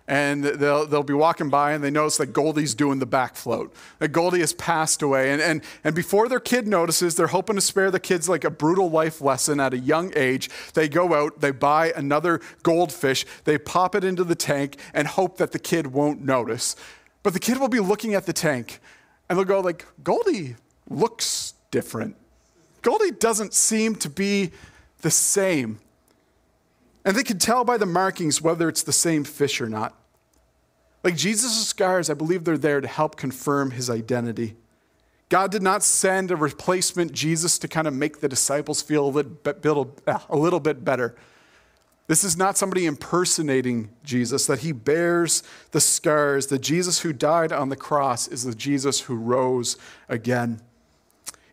and 0.07 0.43
they'll, 0.43 0.85
they'll 0.85 1.03
be 1.03 1.13
walking 1.13 1.49
by 1.49 1.73
and 1.73 1.83
they 1.83 1.91
notice 1.91 2.17
that 2.17 2.27
Goldie's 2.27 2.73
doing 2.73 2.99
the 2.99 3.05
back 3.05 3.35
float. 3.35 3.73
That 3.99 4.09
Goldie 4.09 4.39
has 4.39 4.53
passed 4.53 5.01
away. 5.01 5.31
And, 5.31 5.41
and, 5.41 5.61
and 5.83 5.93
before 5.93 6.29
their 6.29 6.39
kid 6.39 6.65
notices, 6.65 7.15
they're 7.15 7.27
hoping 7.27 7.55
to 7.55 7.61
spare 7.61 7.91
the 7.91 7.99
kids 7.99 8.29
like 8.29 8.45
a 8.45 8.49
brutal 8.49 8.89
life 8.89 9.19
lesson 9.19 9.59
at 9.59 9.73
a 9.73 9.77
young 9.77 10.13
age. 10.15 10.49
They 10.73 10.87
go 10.87 11.13
out, 11.13 11.41
they 11.41 11.51
buy 11.51 11.91
another 11.95 12.39
goldfish, 12.63 13.25
they 13.43 13.57
pop 13.57 13.95
it 13.95 14.05
into 14.05 14.23
the 14.23 14.35
tank 14.35 14.77
and 14.93 15.07
hope 15.07 15.37
that 15.37 15.51
the 15.51 15.59
kid 15.59 15.87
won't 15.87 16.23
notice. 16.23 16.77
But 17.21 17.33
the 17.33 17.39
kid 17.39 17.59
will 17.59 17.67
be 17.67 17.81
looking 17.81 18.13
at 18.13 18.25
the 18.25 18.33
tank 18.33 18.79
and 19.27 19.37
they'll 19.37 19.45
go 19.45 19.59
like, 19.59 19.85
Goldie 20.03 20.55
looks 20.89 21.53
different. 21.69 22.15
Goldie 22.81 23.11
doesn't 23.11 23.53
seem 23.53 23.95
to 23.95 24.09
be 24.09 24.51
the 25.01 25.11
same. 25.11 25.79
And 27.05 27.15
they 27.15 27.23
can 27.23 27.39
tell 27.39 27.63
by 27.63 27.77
the 27.77 27.85
markings 27.85 28.41
whether 28.41 28.67
it's 28.67 28.83
the 28.83 28.91
same 28.91 29.23
fish 29.23 29.61
or 29.61 29.69
not. 29.69 29.95
Like 31.03 31.15
Jesus' 31.15 31.67
scars, 31.67 32.09
I 32.09 32.15
believe 32.15 32.43
they're 32.43 32.57
there 32.57 32.81
to 32.81 32.87
help 32.87 33.15
confirm 33.15 33.71
his 33.71 33.89
identity. 33.89 34.55
God 35.29 35.51
did 35.51 35.61
not 35.61 35.83
send 35.83 36.31
a 36.31 36.35
replacement 36.35 37.11
Jesus 37.11 37.59
to 37.59 37.67
kind 37.67 37.87
of 37.87 37.93
make 37.93 38.19
the 38.19 38.29
disciples 38.29 38.81
feel 38.81 39.07
a 39.07 39.09
little 39.09 39.95
a 40.29 40.37
little 40.37 40.59
bit 40.59 40.83
better. 40.83 41.15
This 42.07 42.23
is 42.23 42.37
not 42.37 42.57
somebody 42.57 42.85
impersonating 42.85 43.89
Jesus, 44.03 44.45
that 44.47 44.59
he 44.59 44.71
bears 44.71 45.43
the 45.71 45.81
scars. 45.81 46.47
The 46.47 46.57
Jesus 46.57 47.01
who 47.01 47.11
died 47.11 47.51
on 47.51 47.67
the 47.67 47.75
cross 47.75 48.29
is 48.29 48.45
the 48.45 48.55
Jesus 48.55 49.01
who 49.01 49.15
rose 49.15 49.75
again. 50.07 50.61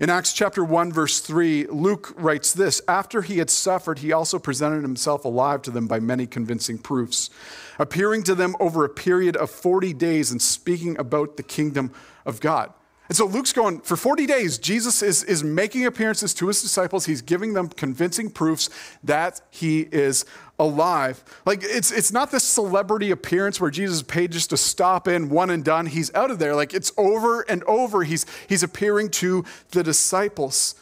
In 0.00 0.10
Acts 0.10 0.32
chapter 0.32 0.64
1, 0.64 0.92
verse 0.92 1.20
3, 1.20 1.66
Luke 1.68 2.12
writes 2.16 2.52
this 2.52 2.82
After 2.88 3.22
he 3.22 3.38
had 3.38 3.48
suffered, 3.48 4.00
he 4.00 4.12
also 4.12 4.40
presented 4.40 4.82
himself 4.82 5.24
alive 5.24 5.62
to 5.62 5.70
them 5.70 5.86
by 5.86 6.00
many 6.00 6.26
convincing 6.26 6.78
proofs, 6.78 7.30
appearing 7.78 8.24
to 8.24 8.34
them 8.34 8.56
over 8.58 8.84
a 8.84 8.88
period 8.88 9.36
of 9.36 9.50
40 9.50 9.94
days 9.94 10.32
and 10.32 10.42
speaking 10.42 10.98
about 10.98 11.36
the 11.36 11.44
kingdom 11.44 11.92
of 12.26 12.40
God. 12.40 12.72
And 13.08 13.16
so 13.16 13.26
Luke's 13.26 13.52
going, 13.52 13.80
for 13.80 13.96
40 13.96 14.26
days, 14.26 14.56
Jesus 14.56 15.02
is, 15.02 15.22
is 15.24 15.44
making 15.44 15.84
appearances 15.84 16.32
to 16.34 16.48
his 16.48 16.62
disciples. 16.62 17.04
He's 17.04 17.20
giving 17.20 17.52
them 17.52 17.68
convincing 17.68 18.30
proofs 18.30 18.70
that 19.02 19.42
he 19.50 19.80
is 19.92 20.24
alive. 20.58 21.22
Like, 21.44 21.60
it's, 21.62 21.92
it's 21.92 22.12
not 22.12 22.30
this 22.30 22.44
celebrity 22.44 23.10
appearance 23.10 23.60
where 23.60 23.70
Jesus 23.70 24.02
paid 24.02 24.32
just 24.32 24.50
to 24.50 24.56
stop 24.56 25.06
in, 25.06 25.28
one 25.28 25.50
and 25.50 25.62
done. 25.62 25.84
He's 25.84 26.14
out 26.14 26.30
of 26.30 26.38
there. 26.38 26.54
Like, 26.54 26.72
it's 26.72 26.92
over 26.96 27.42
and 27.42 27.62
over. 27.64 28.04
He's, 28.04 28.24
he's 28.48 28.62
appearing 28.62 29.10
to 29.10 29.44
the 29.72 29.82
disciples. 29.82 30.74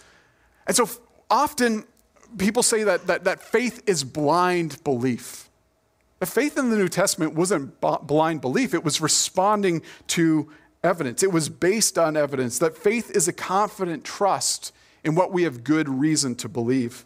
And 0.68 0.76
so 0.76 0.88
often 1.28 1.84
people 2.38 2.62
say 2.62 2.84
that, 2.84 3.08
that, 3.08 3.24
that 3.24 3.40
faith 3.40 3.82
is 3.86 4.04
blind 4.04 4.82
belief. 4.84 5.50
The 6.20 6.26
faith 6.26 6.56
in 6.56 6.70
the 6.70 6.76
New 6.76 6.88
Testament 6.88 7.34
wasn't 7.34 7.80
blind 7.80 8.42
belief, 8.42 8.74
it 8.74 8.84
was 8.84 9.00
responding 9.00 9.82
to 10.06 10.52
evidence. 10.84 11.22
It 11.22 11.32
was 11.32 11.48
based 11.48 11.98
on 11.98 12.16
evidence 12.16 12.58
that 12.58 12.76
faith 12.76 13.10
is 13.10 13.28
a 13.28 13.32
confident 13.32 14.04
trust 14.04 14.72
in 15.04 15.14
what 15.14 15.32
we 15.32 15.44
have 15.44 15.64
good 15.64 15.88
reason 15.88 16.34
to 16.36 16.48
believe. 16.48 17.04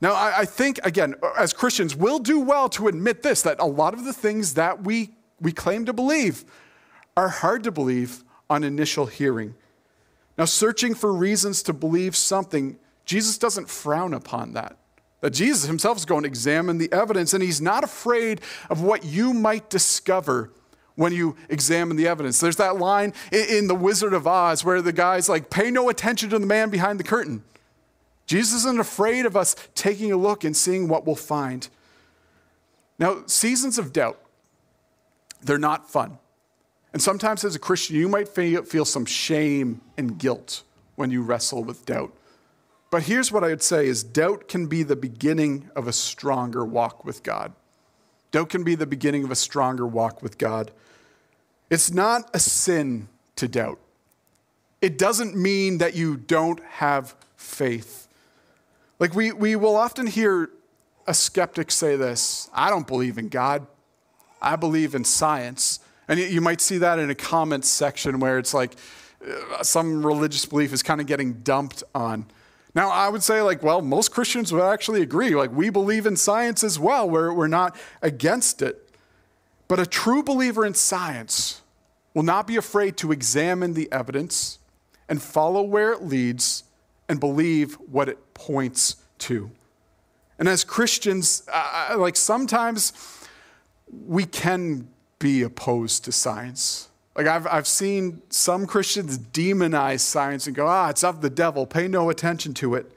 Now, 0.00 0.12
I, 0.12 0.40
I, 0.40 0.44
think, 0.44 0.78
again, 0.84 1.14
as 1.38 1.52
Christians, 1.52 1.96
we'll 1.96 2.18
do 2.18 2.40
well 2.40 2.68
to 2.70 2.88
admit 2.88 3.22
this 3.22 3.42
that 3.42 3.60
a 3.60 3.66
lot 3.66 3.94
of 3.94 4.04
the 4.04 4.12
things 4.12 4.54
that 4.54 4.84
we, 4.84 5.14
we 5.40 5.52
claim 5.52 5.86
to 5.86 5.92
believe 5.92 6.44
are 7.16 7.28
hard 7.28 7.62
to 7.64 7.72
believe 7.72 8.24
on 8.50 8.64
initial 8.64 9.06
hearing. 9.06 9.54
Now, 10.36 10.44
searching 10.44 10.94
for 10.94 11.12
reasons 11.12 11.62
to 11.64 11.72
believe 11.72 12.16
something, 12.16 12.76
Jesus 13.04 13.38
doesn't 13.38 13.68
frown 13.68 14.14
upon 14.14 14.52
that. 14.54 14.76
That 15.20 15.30
Jesus 15.30 15.64
himself 15.64 15.96
is 15.96 16.04
going 16.04 16.24
to 16.24 16.28
examine 16.28 16.78
the 16.78 16.92
evidence, 16.92 17.32
and 17.32 17.42
he's 17.42 17.60
not 17.60 17.82
afraid 17.82 18.40
of 18.68 18.82
what 18.82 19.04
you 19.04 19.32
might 19.32 19.70
discover 19.70 20.50
when 20.96 21.12
you 21.12 21.36
examine 21.48 21.96
the 21.96 22.06
evidence. 22.06 22.40
There's 22.40 22.56
that 22.56 22.76
line 22.76 23.12
in, 23.32 23.66
The 23.66 23.74
Wizard 23.74 24.14
of 24.14 24.26
Oz 24.26 24.64
where 24.64 24.80
the 24.80 24.92
guy's 24.92 25.28
like, 25.28 25.50
pay 25.50 25.70
no 25.70 25.88
attention 25.88 26.30
to 26.30 26.38
the 26.38 26.46
man 26.46 26.70
behind 26.70 27.00
the 27.00 27.04
curtain. 27.04 27.42
Jesus 28.26 28.60
isn't 28.60 28.80
afraid 28.80 29.26
of 29.26 29.36
us 29.36 29.56
taking 29.74 30.12
a 30.12 30.16
look 30.16 30.44
and 30.44 30.56
seeing 30.56 30.88
what 30.88 31.04
we'll 31.06 31.16
find. 31.16 31.68
Now, 32.98 33.24
seasons 33.26 33.78
of 33.78 33.92
doubt, 33.92 34.20
they're 35.42 35.58
not 35.58 35.90
fun. 35.90 36.18
And 36.92 37.02
sometimes 37.02 37.44
as 37.44 37.56
a 37.56 37.58
Christian, 37.58 37.96
you 37.96 38.08
might 38.08 38.28
feel 38.28 38.84
some 38.84 39.04
shame 39.04 39.80
and 39.98 40.16
guilt 40.16 40.62
when 40.94 41.10
you 41.10 41.22
wrestle 41.22 41.64
with 41.64 41.84
doubt. 41.84 42.12
But 42.90 43.02
here's 43.02 43.32
what 43.32 43.42
I 43.42 43.48
would 43.48 43.62
say 43.62 43.88
is 43.88 44.04
doubt 44.04 44.46
can 44.46 44.68
be 44.68 44.84
the 44.84 44.94
beginning 44.94 45.68
of 45.74 45.88
a 45.88 45.92
stronger 45.92 46.64
walk 46.64 47.04
with 47.04 47.24
God. 47.24 47.52
Doubt 48.34 48.48
can 48.48 48.64
be 48.64 48.74
the 48.74 48.84
beginning 48.84 49.22
of 49.22 49.30
a 49.30 49.36
stronger 49.36 49.86
walk 49.86 50.20
with 50.20 50.38
God. 50.38 50.72
It's 51.70 51.92
not 51.92 52.28
a 52.34 52.40
sin 52.40 53.06
to 53.36 53.46
doubt. 53.46 53.78
It 54.80 54.98
doesn't 54.98 55.36
mean 55.36 55.78
that 55.78 55.94
you 55.94 56.16
don't 56.16 56.60
have 56.64 57.14
faith. 57.36 58.08
Like 58.98 59.14
we, 59.14 59.30
we 59.30 59.54
will 59.54 59.76
often 59.76 60.08
hear 60.08 60.50
a 61.06 61.14
skeptic 61.14 61.70
say 61.70 61.94
this 61.94 62.50
I 62.52 62.70
don't 62.70 62.88
believe 62.88 63.18
in 63.18 63.28
God, 63.28 63.68
I 64.42 64.56
believe 64.56 64.96
in 64.96 65.04
science. 65.04 65.78
And 66.08 66.18
you 66.18 66.40
might 66.40 66.60
see 66.60 66.78
that 66.78 66.98
in 66.98 67.10
a 67.10 67.14
comments 67.14 67.68
section 67.68 68.18
where 68.18 68.40
it's 68.40 68.52
like 68.52 68.74
uh, 69.24 69.62
some 69.62 70.04
religious 70.04 70.44
belief 70.44 70.72
is 70.72 70.82
kind 70.82 71.00
of 71.00 71.06
getting 71.06 71.34
dumped 71.34 71.84
on. 71.94 72.26
Now, 72.74 72.90
I 72.90 73.08
would 73.08 73.22
say, 73.22 73.40
like, 73.40 73.62
well, 73.62 73.80
most 73.82 74.10
Christians 74.10 74.52
would 74.52 74.62
actually 74.62 75.02
agree. 75.02 75.34
Like, 75.34 75.52
we 75.52 75.70
believe 75.70 76.06
in 76.06 76.16
science 76.16 76.64
as 76.64 76.78
well, 76.78 77.08
we're, 77.08 77.32
we're 77.32 77.46
not 77.46 77.76
against 78.02 78.62
it. 78.62 78.90
But 79.68 79.78
a 79.78 79.86
true 79.86 80.22
believer 80.22 80.66
in 80.66 80.74
science 80.74 81.62
will 82.14 82.22
not 82.22 82.46
be 82.46 82.56
afraid 82.56 82.96
to 82.98 83.12
examine 83.12 83.74
the 83.74 83.90
evidence 83.92 84.58
and 85.08 85.22
follow 85.22 85.62
where 85.62 85.92
it 85.92 86.02
leads 86.02 86.64
and 87.08 87.20
believe 87.20 87.74
what 87.74 88.08
it 88.08 88.34
points 88.34 88.96
to. 89.18 89.50
And 90.38 90.48
as 90.48 90.64
Christians, 90.64 91.44
uh, 91.52 91.96
like 91.98 92.16
sometimes 92.16 92.92
we 93.90 94.24
can 94.24 94.88
be 95.18 95.42
opposed 95.42 96.04
to 96.04 96.12
science. 96.12 96.88
Like 97.16 97.26
I've, 97.26 97.46
I've 97.46 97.66
seen 97.66 98.22
some 98.28 98.66
Christians 98.66 99.18
demonize 99.18 100.00
science 100.00 100.46
and 100.46 100.56
go, 100.56 100.66
ah, 100.66 100.90
it's 100.90 101.04
of 101.04 101.20
the 101.20 101.30
devil, 101.30 101.66
pay 101.66 101.86
no 101.86 102.10
attention 102.10 102.54
to 102.54 102.74
it. 102.74 102.90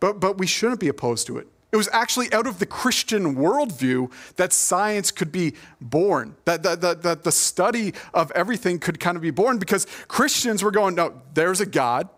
But, 0.00 0.20
but 0.20 0.38
we 0.38 0.46
shouldn't 0.46 0.80
be 0.80 0.88
opposed 0.88 1.26
to 1.28 1.38
it. 1.38 1.46
It 1.70 1.76
was 1.76 1.88
actually 1.92 2.32
out 2.32 2.46
of 2.46 2.60
the 2.60 2.66
Christian 2.66 3.36
worldview 3.36 4.10
that 4.36 4.52
science 4.52 5.10
could 5.10 5.30
be 5.30 5.54
born, 5.80 6.34
that, 6.46 6.62
that, 6.62 6.80
that, 6.80 7.02
that 7.02 7.24
the 7.24 7.32
study 7.32 7.92
of 8.14 8.32
everything 8.32 8.78
could 8.78 8.98
kind 8.98 9.16
of 9.16 9.22
be 9.22 9.30
born 9.30 9.58
because 9.58 9.86
Christians 10.08 10.62
were 10.62 10.70
going, 10.70 10.94
no, 10.94 11.20
there's 11.34 11.60
a 11.60 11.66
God. 11.66 12.08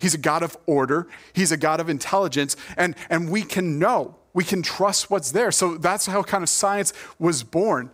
He's 0.00 0.14
a 0.14 0.18
God 0.18 0.42
of 0.42 0.56
order, 0.66 1.06
He's 1.32 1.52
a 1.52 1.56
God 1.56 1.78
of 1.78 1.90
intelligence, 1.90 2.56
and, 2.76 2.96
and 3.10 3.30
we 3.30 3.42
can 3.42 3.78
know, 3.78 4.16
we 4.32 4.44
can 4.44 4.62
trust 4.62 5.10
what's 5.10 5.30
there. 5.30 5.52
So 5.52 5.76
that's 5.76 6.06
how 6.06 6.22
kind 6.22 6.42
of 6.42 6.48
science 6.48 6.92
was 7.18 7.42
born. 7.42 7.90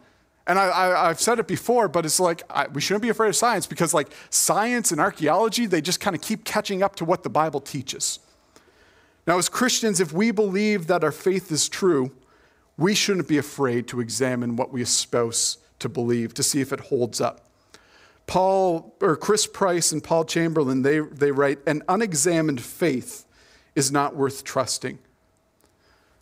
And 0.48 0.60
I, 0.60 1.08
have 1.08 1.20
said 1.20 1.40
it 1.40 1.48
before, 1.48 1.88
but 1.88 2.04
it's 2.04 2.20
like 2.20 2.44
I, 2.48 2.68
we 2.68 2.80
shouldn't 2.80 3.02
be 3.02 3.08
afraid 3.08 3.28
of 3.28 3.36
science 3.36 3.66
because, 3.66 3.92
like, 3.92 4.08
science 4.30 4.92
and 4.92 5.00
archaeology, 5.00 5.66
they 5.66 5.80
just 5.80 5.98
kind 5.98 6.14
of 6.14 6.22
keep 6.22 6.44
catching 6.44 6.84
up 6.84 6.94
to 6.96 7.04
what 7.04 7.24
the 7.24 7.28
Bible 7.28 7.60
teaches. 7.60 8.20
Now, 9.26 9.38
as 9.38 9.48
Christians, 9.48 9.98
if 9.98 10.12
we 10.12 10.30
believe 10.30 10.86
that 10.86 11.02
our 11.02 11.10
faith 11.10 11.50
is 11.50 11.68
true, 11.68 12.12
we 12.76 12.94
shouldn't 12.94 13.26
be 13.26 13.38
afraid 13.38 13.88
to 13.88 14.00
examine 14.00 14.54
what 14.54 14.72
we 14.72 14.82
espouse 14.82 15.58
to 15.80 15.88
believe 15.88 16.32
to 16.34 16.42
see 16.44 16.60
if 16.60 16.72
it 16.72 16.80
holds 16.80 17.20
up. 17.20 17.50
Paul 18.26 18.94
or 19.00 19.16
Chris 19.16 19.46
Price 19.46 19.92
and 19.92 20.02
Paul 20.02 20.24
Chamberlain, 20.24 20.82
they, 20.82 21.00
they 21.00 21.30
write, 21.30 21.58
an 21.66 21.82
unexamined 21.88 22.60
faith 22.60 23.24
is 23.74 23.90
not 23.90 24.16
worth 24.16 24.44
trusting. 24.44 24.98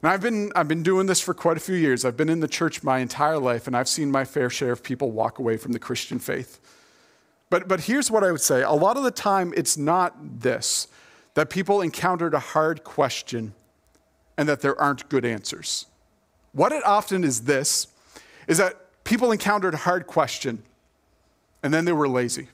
And 0.04 0.12
I've 0.12 0.20
been, 0.20 0.52
I've 0.54 0.68
been 0.68 0.82
doing 0.82 1.06
this 1.06 1.22
for 1.22 1.32
quite 1.32 1.56
a 1.56 1.60
few 1.60 1.76
years. 1.76 2.04
I've 2.04 2.14
been 2.14 2.28
in 2.28 2.40
the 2.40 2.46
church 2.46 2.82
my 2.82 2.98
entire 2.98 3.38
life, 3.38 3.66
and 3.66 3.74
I've 3.74 3.88
seen 3.88 4.10
my 4.10 4.26
fair 4.26 4.50
share 4.50 4.70
of 4.70 4.82
people 4.82 5.10
walk 5.10 5.38
away 5.38 5.56
from 5.56 5.72
the 5.72 5.78
Christian 5.78 6.18
faith. 6.18 6.60
But, 7.48 7.68
but 7.68 7.80
here's 7.80 8.10
what 8.10 8.22
I 8.22 8.30
would 8.30 8.42
say 8.42 8.60
a 8.60 8.72
lot 8.72 8.98
of 8.98 9.02
the 9.02 9.10
time, 9.10 9.54
it's 9.56 9.78
not 9.78 10.14
this 10.42 10.88
that 11.32 11.48
people 11.48 11.80
encountered 11.80 12.34
a 12.34 12.38
hard 12.38 12.84
question 12.84 13.54
and 14.36 14.46
that 14.46 14.60
there 14.60 14.78
aren't 14.78 15.08
good 15.08 15.24
answers. 15.24 15.86
What 16.52 16.70
it 16.70 16.84
often 16.84 17.24
is 17.24 17.44
this 17.44 17.86
is 18.46 18.58
that 18.58 19.04
people 19.04 19.32
encountered 19.32 19.72
a 19.72 19.78
hard 19.78 20.06
question 20.06 20.64
and 21.62 21.72
then 21.72 21.86
they 21.86 21.92
were 21.92 22.08
lazy. 22.08 22.48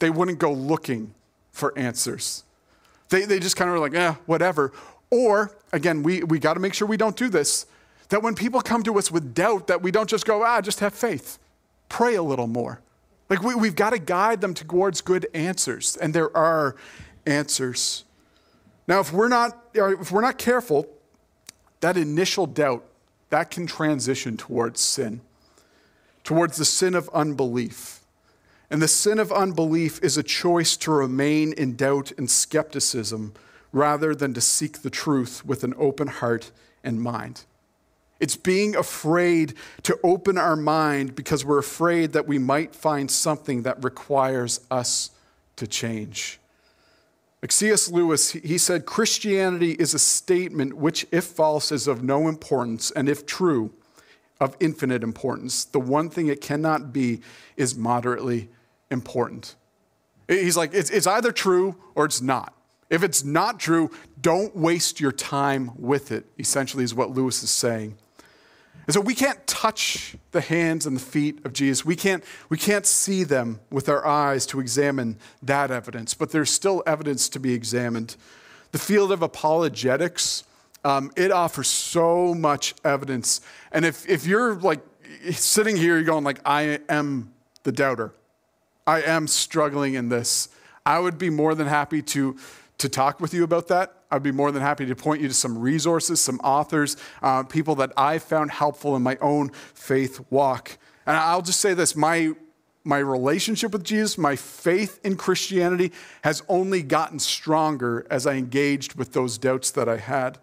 They 0.00 0.10
wouldn't 0.10 0.38
go 0.38 0.52
looking 0.52 1.14
for 1.50 1.76
answers. 1.78 2.44
They, 3.08 3.24
they 3.24 3.40
just 3.40 3.56
kind 3.56 3.70
of 3.70 3.74
were 3.74 3.80
like, 3.80 3.94
eh, 3.94 4.14
whatever. 4.26 4.72
Or, 5.12 5.54
again, 5.74 6.02
we, 6.02 6.22
we 6.22 6.38
got 6.38 6.54
to 6.54 6.60
make 6.60 6.72
sure 6.72 6.88
we 6.88 6.96
don't 6.96 7.14
do 7.14 7.28
this, 7.28 7.66
that 8.08 8.22
when 8.22 8.34
people 8.34 8.62
come 8.62 8.82
to 8.84 8.96
us 8.98 9.10
with 9.10 9.34
doubt, 9.34 9.66
that 9.66 9.82
we 9.82 9.90
don't 9.90 10.08
just 10.08 10.24
go, 10.24 10.42
ah, 10.42 10.62
just 10.62 10.80
have 10.80 10.94
faith. 10.94 11.38
Pray 11.90 12.14
a 12.14 12.22
little 12.22 12.46
more. 12.46 12.80
Like 13.28 13.42
we, 13.42 13.54
we've 13.54 13.76
got 13.76 13.90
to 13.90 13.98
guide 13.98 14.40
them 14.40 14.54
towards 14.54 15.02
good 15.02 15.26
answers, 15.34 15.98
and 15.98 16.14
there 16.14 16.34
are 16.34 16.76
answers. 17.26 18.04
Now, 18.88 19.00
if 19.00 19.12
we're 19.12 19.28
not, 19.28 19.62
if 19.74 20.10
we're 20.10 20.22
not 20.22 20.38
careful, 20.38 20.88
that 21.80 21.98
initial 21.98 22.46
doubt, 22.46 22.82
that 23.28 23.50
can 23.50 23.66
transition 23.66 24.38
towards 24.38 24.80
sin, 24.80 25.20
towards 26.24 26.56
the 26.56 26.64
sin 26.64 26.94
of 26.94 27.10
unbelief. 27.12 28.00
And 28.70 28.80
the 28.80 28.88
sin 28.88 29.18
of 29.18 29.30
unbelief 29.30 30.02
is 30.02 30.16
a 30.16 30.22
choice 30.22 30.74
to 30.78 30.90
remain 30.90 31.52
in 31.52 31.76
doubt 31.76 32.12
and 32.16 32.30
skepticism 32.30 33.34
rather 33.72 34.14
than 34.14 34.34
to 34.34 34.40
seek 34.40 34.82
the 34.82 34.90
truth 34.90 35.44
with 35.44 35.64
an 35.64 35.74
open 35.78 36.08
heart 36.08 36.50
and 36.84 37.00
mind. 37.02 37.44
It's 38.20 38.36
being 38.36 38.76
afraid 38.76 39.54
to 39.82 39.98
open 40.04 40.38
our 40.38 40.54
mind 40.54 41.16
because 41.16 41.44
we're 41.44 41.58
afraid 41.58 42.12
that 42.12 42.28
we 42.28 42.38
might 42.38 42.74
find 42.74 43.10
something 43.10 43.62
that 43.62 43.82
requires 43.82 44.60
us 44.70 45.10
to 45.56 45.66
change. 45.66 46.38
C.S. 47.48 47.90
Lewis, 47.90 48.30
he 48.30 48.56
said, 48.56 48.86
Christianity 48.86 49.72
is 49.72 49.94
a 49.94 49.98
statement 49.98 50.74
which, 50.74 51.04
if 51.10 51.24
false, 51.24 51.72
is 51.72 51.88
of 51.88 52.04
no 52.04 52.28
importance, 52.28 52.92
and 52.92 53.08
if 53.08 53.26
true, 53.26 53.72
of 54.38 54.56
infinite 54.60 55.02
importance. 55.02 55.64
The 55.64 55.80
one 55.80 56.08
thing 56.08 56.28
it 56.28 56.40
cannot 56.40 56.92
be 56.92 57.20
is 57.56 57.74
moderately 57.74 58.48
important. 58.92 59.56
He's 60.28 60.56
like, 60.56 60.70
it's 60.72 61.06
either 61.06 61.32
true 61.32 61.74
or 61.96 62.04
it's 62.04 62.20
not. 62.20 62.54
If 62.92 63.02
it's 63.02 63.24
not 63.24 63.58
true, 63.58 63.90
don't 64.20 64.54
waste 64.54 65.00
your 65.00 65.12
time 65.12 65.70
with 65.78 66.12
it, 66.12 66.26
essentially, 66.38 66.84
is 66.84 66.94
what 66.94 67.10
Lewis 67.10 67.42
is 67.42 67.48
saying. 67.48 67.96
And 68.86 68.92
so 68.92 69.00
we 69.00 69.14
can't 69.14 69.44
touch 69.46 70.14
the 70.32 70.42
hands 70.42 70.84
and 70.84 70.94
the 70.94 71.00
feet 71.00 71.42
of 71.46 71.54
Jesus. 71.54 71.86
We 71.86 71.96
can't, 71.96 72.22
we 72.50 72.58
can't 72.58 72.84
see 72.84 73.24
them 73.24 73.60
with 73.70 73.88
our 73.88 74.06
eyes 74.06 74.44
to 74.46 74.60
examine 74.60 75.16
that 75.42 75.70
evidence, 75.70 76.12
but 76.12 76.32
there's 76.32 76.50
still 76.50 76.82
evidence 76.86 77.30
to 77.30 77.40
be 77.40 77.54
examined. 77.54 78.14
The 78.72 78.78
field 78.78 79.10
of 79.10 79.22
apologetics, 79.22 80.44
um, 80.84 81.12
it 81.16 81.32
offers 81.32 81.68
so 81.68 82.34
much 82.34 82.74
evidence. 82.84 83.40
And 83.72 83.86
if, 83.86 84.06
if 84.06 84.26
you're 84.26 84.56
like 84.56 84.80
sitting 85.30 85.78
here, 85.78 85.94
you're 85.94 86.04
going 86.04 86.24
like, 86.24 86.40
I 86.44 86.80
am 86.90 87.32
the 87.62 87.72
doubter. 87.72 88.12
I 88.86 89.00
am 89.00 89.28
struggling 89.28 89.94
in 89.94 90.10
this. 90.10 90.50
I 90.84 90.98
would 90.98 91.16
be 91.16 91.30
more 91.30 91.54
than 91.54 91.68
happy 91.68 92.02
to, 92.02 92.36
to 92.78 92.88
talk 92.88 93.20
with 93.20 93.32
you 93.32 93.44
about 93.44 93.68
that. 93.68 93.94
I'd 94.10 94.22
be 94.22 94.32
more 94.32 94.52
than 94.52 94.62
happy 94.62 94.86
to 94.86 94.96
point 94.96 95.22
you 95.22 95.28
to 95.28 95.34
some 95.34 95.56
resources, 95.56 96.20
some 96.20 96.38
authors, 96.40 96.96
uh, 97.22 97.44
people 97.44 97.74
that 97.76 97.92
I 97.96 98.18
found 98.18 98.50
helpful 98.50 98.96
in 98.96 99.02
my 99.02 99.16
own 99.20 99.50
faith 99.74 100.20
walk. 100.30 100.78
And 101.06 101.16
I'll 101.16 101.42
just 101.42 101.60
say 101.60 101.74
this 101.74 101.96
my, 101.96 102.32
my 102.84 102.98
relationship 102.98 103.72
with 103.72 103.84
Jesus, 103.84 104.18
my 104.18 104.36
faith 104.36 105.00
in 105.04 105.16
Christianity 105.16 105.92
has 106.22 106.42
only 106.48 106.82
gotten 106.82 107.18
stronger 107.18 108.06
as 108.10 108.26
I 108.26 108.34
engaged 108.34 108.94
with 108.94 109.12
those 109.12 109.38
doubts 109.38 109.70
that 109.72 109.88
I 109.88 109.96
had. 109.96 110.38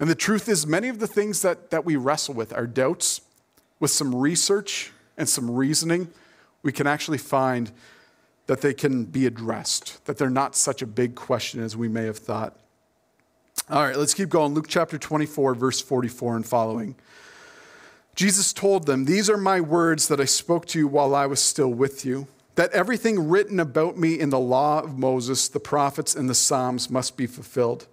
And 0.00 0.08
the 0.08 0.14
truth 0.14 0.48
is, 0.48 0.66
many 0.66 0.88
of 0.88 1.00
the 1.00 1.08
things 1.08 1.42
that, 1.42 1.70
that 1.70 1.84
we 1.84 1.96
wrestle 1.96 2.34
with 2.34 2.52
are 2.52 2.66
doubts. 2.66 3.20
With 3.80 3.90
some 3.92 4.14
research 4.14 4.92
and 5.16 5.28
some 5.28 5.50
reasoning, 5.50 6.08
we 6.62 6.72
can 6.72 6.86
actually 6.86 7.18
find 7.18 7.70
that 8.48 8.62
they 8.62 8.74
can 8.74 9.04
be 9.04 9.26
addressed, 9.26 10.04
that 10.06 10.16
they're 10.16 10.30
not 10.30 10.56
such 10.56 10.80
a 10.80 10.86
big 10.86 11.14
question 11.14 11.62
as 11.62 11.76
we 11.76 11.86
may 11.86 12.04
have 12.04 12.18
thought. 12.18 12.56
All 13.70 13.82
right, 13.82 13.96
let's 13.96 14.14
keep 14.14 14.30
going. 14.30 14.54
Luke 14.54 14.66
chapter 14.68 14.96
24, 14.96 15.54
verse 15.54 15.82
44 15.82 16.36
and 16.36 16.46
following. 16.46 16.96
Jesus 18.14 18.54
told 18.54 18.86
them, 18.86 19.04
These 19.04 19.28
are 19.28 19.36
my 19.36 19.60
words 19.60 20.08
that 20.08 20.18
I 20.18 20.24
spoke 20.24 20.64
to 20.68 20.78
you 20.78 20.88
while 20.88 21.14
I 21.14 21.26
was 21.26 21.40
still 21.40 21.68
with 21.68 22.06
you, 22.06 22.26
that 22.54 22.72
everything 22.72 23.28
written 23.28 23.60
about 23.60 23.98
me 23.98 24.18
in 24.18 24.30
the 24.30 24.38
law 24.38 24.80
of 24.80 24.98
Moses, 24.98 25.48
the 25.48 25.60
prophets, 25.60 26.16
and 26.16 26.28
the 26.28 26.34
Psalms 26.34 26.88
must 26.88 27.18
be 27.18 27.26
fulfilled. 27.26 27.86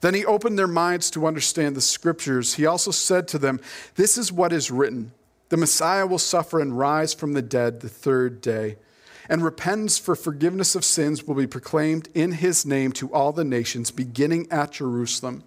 Then 0.00 0.14
he 0.14 0.26
opened 0.26 0.58
their 0.58 0.66
minds 0.66 1.12
to 1.12 1.28
understand 1.28 1.76
the 1.76 1.80
scriptures. 1.80 2.54
He 2.54 2.66
also 2.66 2.90
said 2.90 3.28
to 3.28 3.38
them, 3.38 3.60
This 3.94 4.18
is 4.18 4.32
what 4.32 4.52
is 4.52 4.72
written 4.72 5.12
The 5.50 5.56
Messiah 5.56 6.08
will 6.08 6.18
suffer 6.18 6.58
and 6.58 6.76
rise 6.76 7.14
from 7.14 7.34
the 7.34 7.42
dead 7.42 7.80
the 7.80 7.88
third 7.88 8.40
day 8.40 8.78
and 9.28 9.44
repentance 9.44 9.98
for 9.98 10.14
forgiveness 10.16 10.74
of 10.74 10.84
sins 10.84 11.24
will 11.24 11.34
be 11.34 11.46
proclaimed 11.46 12.08
in 12.14 12.32
his 12.32 12.66
name 12.66 12.92
to 12.92 13.12
all 13.12 13.32
the 13.32 13.44
nations, 13.44 13.90
beginning 13.90 14.50
at 14.50 14.72
Jerusalem. 14.72 15.44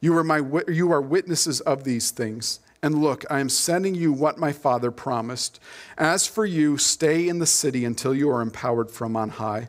You 0.00 0.16
are, 0.18 0.24
my, 0.24 0.42
you 0.68 0.92
are 0.92 1.00
witnesses 1.00 1.60
of 1.62 1.84
these 1.84 2.10
things. 2.10 2.60
And 2.82 3.00
look, 3.00 3.24
I 3.30 3.40
am 3.40 3.48
sending 3.48 3.94
you 3.94 4.12
what 4.12 4.36
my 4.36 4.52
father 4.52 4.90
promised. 4.90 5.58
As 5.96 6.26
for 6.26 6.44
you, 6.44 6.76
stay 6.76 7.28
in 7.28 7.38
the 7.38 7.46
city 7.46 7.84
until 7.84 8.14
you 8.14 8.28
are 8.30 8.42
empowered 8.42 8.90
from 8.90 9.16
on 9.16 9.30
high. 9.30 9.68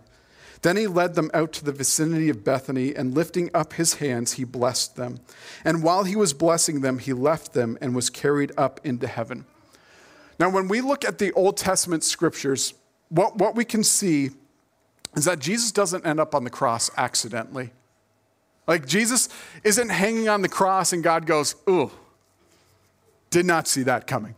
Then 0.61 0.77
he 0.77 0.87
led 0.87 1.13
them 1.13 1.31
out 1.33 1.53
to 1.53 1.63
the 1.63 1.71
vicinity 1.71 2.27
of 2.27 2.43
Bethany, 2.43 2.95
and 2.95 3.13
lifting 3.13 3.51
up 3.53 3.73
his 3.73 3.95
hands, 3.95 4.33
he 4.33 4.43
blessed 4.43 4.95
them. 4.95 5.19
And 5.63 5.83
while 5.83 6.03
he 6.03 6.15
was 6.15 6.33
blessing 6.33 6.81
them, 6.81 6.97
he 6.97 7.13
left 7.13 7.53
them 7.53 7.77
and 7.79 7.95
was 7.95 8.09
carried 8.09 8.51
up 8.57 8.81
into 8.83 9.07
heaven. 9.07 9.45
Now, 10.39 10.49
when 10.49 10.67
we 10.67 10.81
look 10.81 11.05
at 11.05 11.19
the 11.19 11.31
Old 11.33 11.55
Testament 11.55 12.03
scriptures, 12.03 12.73
what, 13.09 13.37
what 13.37 13.55
we 13.55 13.65
can 13.65 13.83
see 13.83 14.31
is 15.15 15.25
that 15.25 15.39
Jesus 15.39 15.71
doesn't 15.71 16.05
end 16.05 16.19
up 16.19 16.35
on 16.35 16.43
the 16.43 16.49
cross 16.49 16.89
accidentally. 16.97 17.71
Like 18.67 18.87
Jesus 18.87 19.29
isn't 19.63 19.89
hanging 19.89 20.27
on 20.27 20.41
the 20.41 20.49
cross 20.49 20.91
and 20.91 21.03
God 21.03 21.25
goes, 21.25 21.55
ooh, 21.69 21.91
did 23.29 23.45
not 23.45 23.67
see 23.67 23.83
that 23.83 24.07
coming. 24.07 24.35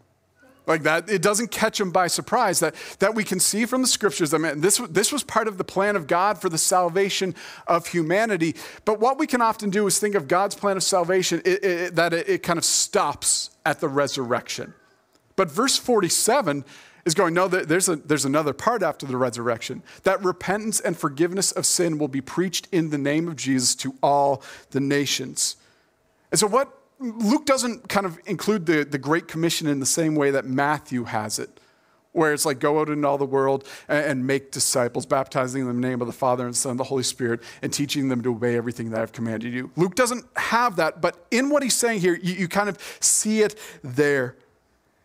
Like 0.67 0.83
that, 0.83 1.09
it 1.09 1.21
doesn't 1.21 1.49
catch 1.49 1.79
him 1.79 1.91
by 1.91 2.07
surprise. 2.07 2.59
That, 2.59 2.75
that 2.99 3.15
we 3.15 3.23
can 3.23 3.39
see 3.39 3.65
from 3.65 3.81
the 3.81 3.87
scriptures 3.87 4.31
that 4.31 4.61
this, 4.61 4.79
this 4.89 5.13
was 5.13 5.23
part 5.23 5.47
of 5.47 5.57
the 5.57 5.63
plan 5.63 5.95
of 5.95 6.07
God 6.07 6.41
for 6.41 6.49
the 6.49 6.57
salvation 6.57 7.35
of 7.67 7.87
humanity. 7.87 8.53
But 8.83 8.99
what 8.99 9.17
we 9.17 9.27
can 9.27 9.41
often 9.41 9.69
do 9.69 9.87
is 9.87 9.97
think 9.97 10.13
of 10.13 10.27
God's 10.27 10.55
plan 10.55 10.75
of 10.75 10.83
salvation, 10.83 11.41
it, 11.45 11.63
it, 11.63 11.95
that 11.95 12.13
it, 12.13 12.27
it 12.27 12.43
kind 12.43 12.59
of 12.59 12.65
stops 12.65 13.51
at 13.65 13.79
the 13.79 13.87
resurrection. 13.87 14.73
But 15.37 15.49
verse 15.49 15.77
47 15.77 16.65
is 17.07 17.13
going, 17.13 17.33
no, 17.33 17.47
there's, 17.47 17.87
a, 17.87 17.95
there's 17.95 18.25
another 18.25 18.51
part 18.51 18.83
after 18.83 19.05
the 19.05 19.15
resurrection. 19.15 19.81
That 20.03 20.23
repentance 20.23 20.81
and 20.81 20.95
forgiveness 20.95 21.53
of 21.53 21.65
sin 21.65 21.97
will 21.97 22.09
be 22.09 22.19
preached 22.19 22.67
in 22.73 22.89
the 22.89 22.97
name 22.97 23.29
of 23.29 23.37
Jesus 23.37 23.75
to 23.75 23.95
all 24.03 24.43
the 24.71 24.81
nations. 24.81 25.55
And 26.31 26.39
so, 26.39 26.47
what 26.47 26.69
Luke 26.99 27.45
doesn't 27.45 27.87
kind 27.87 28.05
of 28.05 28.19
include 28.25 28.65
the, 28.65 28.83
the 28.83 28.97
Great 28.97 29.29
Commission 29.29 29.67
in 29.67 29.79
the 29.79 29.85
same 29.85 30.15
way 30.15 30.31
that 30.31 30.45
Matthew 30.45 31.05
has 31.05 31.39
it, 31.39 31.61
where 32.11 32.33
it's 32.33 32.45
like, 32.45 32.59
go 32.59 32.81
out 32.81 32.89
into 32.89 33.07
all 33.07 33.17
the 33.17 33.25
world 33.25 33.65
and, 33.87 34.05
and 34.05 34.27
make 34.27 34.51
disciples, 34.51 35.05
baptizing 35.05 35.65
them 35.65 35.77
in 35.77 35.81
the 35.81 35.87
name 35.87 36.01
of 36.01 36.07
the 36.07 36.13
Father 36.13 36.45
and 36.45 36.55
Son 36.57 36.71
and 36.71 36.79
the 36.79 36.83
Holy 36.83 37.03
Spirit, 37.03 37.41
and 37.61 37.71
teaching 37.71 38.09
them 38.09 38.21
to 38.23 38.31
obey 38.31 38.57
everything 38.57 38.89
that 38.89 39.01
I've 39.01 39.13
commanded 39.13 39.53
you. 39.53 39.71
Luke 39.77 39.95
doesn't 39.95 40.25
have 40.35 40.75
that, 40.75 40.99
but 40.99 41.25
in 41.31 41.49
what 41.49 41.63
he's 41.63 41.75
saying 41.75 42.01
here, 42.01 42.19
you, 42.21 42.33
you 42.33 42.47
kind 42.49 42.67
of 42.67 42.77
see 42.99 43.43
it 43.43 43.57
there. 43.81 44.35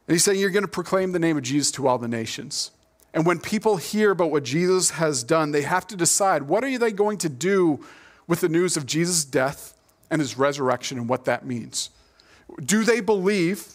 And 0.07 0.15
he's 0.15 0.25
saying, 0.25 0.41
You're 0.41 0.51
going 0.51 0.65
to 0.65 0.69
proclaim 0.69 1.13
the 1.13 1.19
name 1.19 1.37
of 1.37 1.43
Jesus 1.43 1.71
to 1.73 1.87
all 1.87 1.99
the 1.99 2.09
nations. 2.09 2.71
And 3.15 3.27
when 3.27 3.39
people 3.39 3.77
hear 3.77 4.11
about 4.11 4.31
what 4.31 4.43
Jesus 4.43 4.91
has 4.91 5.23
done, 5.23 5.53
they 5.53 5.63
have 5.63 5.87
to 5.89 5.97
decide 5.97 6.45
what 6.45 6.65
are 6.65 6.79
they 6.79 6.93
going 6.93 7.19
to 7.19 7.29
do 7.29 7.85
with 8.27 8.41
the 8.41 8.49
news 8.49 8.77
of 8.77 8.87
Jesus' 8.87 9.25
death 9.25 9.75
and 10.11 10.21
his 10.21 10.39
resurrection 10.39 10.99
and 10.99 11.09
what 11.09 11.27
that 11.27 11.45
means. 11.45 11.91
Do 12.65 12.85
they 12.85 13.01
believe 13.01 13.75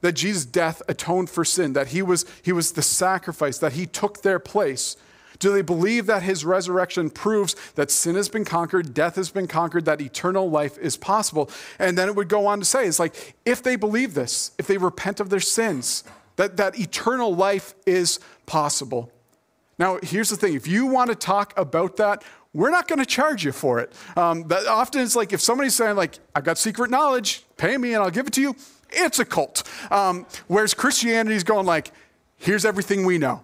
that 0.00 0.12
Jesus' 0.12 0.46
death 0.46 0.82
atoned 0.88 1.30
for 1.30 1.44
sin, 1.44 1.74
that 1.74 1.88
he 1.88 2.02
was, 2.02 2.24
he 2.42 2.52
was 2.52 2.72
the 2.72 2.82
sacrifice, 2.82 3.58
that 3.58 3.74
he 3.74 3.86
took 3.86 4.22
their 4.22 4.38
place? 4.38 4.96
Do 5.42 5.52
they 5.52 5.62
believe 5.62 6.06
that 6.06 6.22
his 6.22 6.44
resurrection 6.44 7.10
proves 7.10 7.56
that 7.74 7.90
sin 7.90 8.14
has 8.14 8.28
been 8.28 8.44
conquered, 8.44 8.94
death 8.94 9.16
has 9.16 9.28
been 9.28 9.48
conquered, 9.48 9.86
that 9.86 10.00
eternal 10.00 10.48
life 10.48 10.78
is 10.78 10.96
possible? 10.96 11.50
And 11.80 11.98
then 11.98 12.08
it 12.08 12.14
would 12.14 12.28
go 12.28 12.46
on 12.46 12.60
to 12.60 12.64
say, 12.64 12.86
it's 12.86 13.00
like, 13.00 13.34
if 13.44 13.60
they 13.60 13.74
believe 13.74 14.14
this, 14.14 14.52
if 14.56 14.68
they 14.68 14.78
repent 14.78 15.18
of 15.18 15.30
their 15.30 15.40
sins, 15.40 16.04
that, 16.36 16.58
that 16.58 16.78
eternal 16.78 17.34
life 17.34 17.74
is 17.86 18.20
possible. 18.46 19.10
Now, 19.80 19.98
here's 20.04 20.30
the 20.30 20.36
thing 20.36 20.54
if 20.54 20.68
you 20.68 20.86
want 20.86 21.10
to 21.10 21.16
talk 21.16 21.58
about 21.58 21.96
that, 21.96 22.22
we're 22.54 22.70
not 22.70 22.86
going 22.86 23.00
to 23.00 23.04
charge 23.04 23.44
you 23.44 23.50
for 23.50 23.80
it. 23.80 23.92
Um, 24.16 24.46
that 24.46 24.68
often 24.68 25.00
it's 25.00 25.16
like 25.16 25.32
if 25.32 25.40
somebody's 25.40 25.74
saying, 25.74 25.96
like, 25.96 26.20
I've 26.36 26.44
got 26.44 26.56
secret 26.56 26.88
knowledge, 26.88 27.42
pay 27.56 27.76
me 27.76 27.94
and 27.94 28.02
I'll 28.04 28.10
give 28.10 28.28
it 28.28 28.32
to 28.34 28.40
you, 28.40 28.54
it's 28.90 29.18
a 29.18 29.24
cult. 29.24 29.68
Um, 29.90 30.24
whereas 30.46 30.72
Christianity 30.72 31.34
is 31.34 31.42
going 31.42 31.66
like, 31.66 31.90
here's 32.36 32.64
everything 32.64 33.04
we 33.04 33.18
know, 33.18 33.42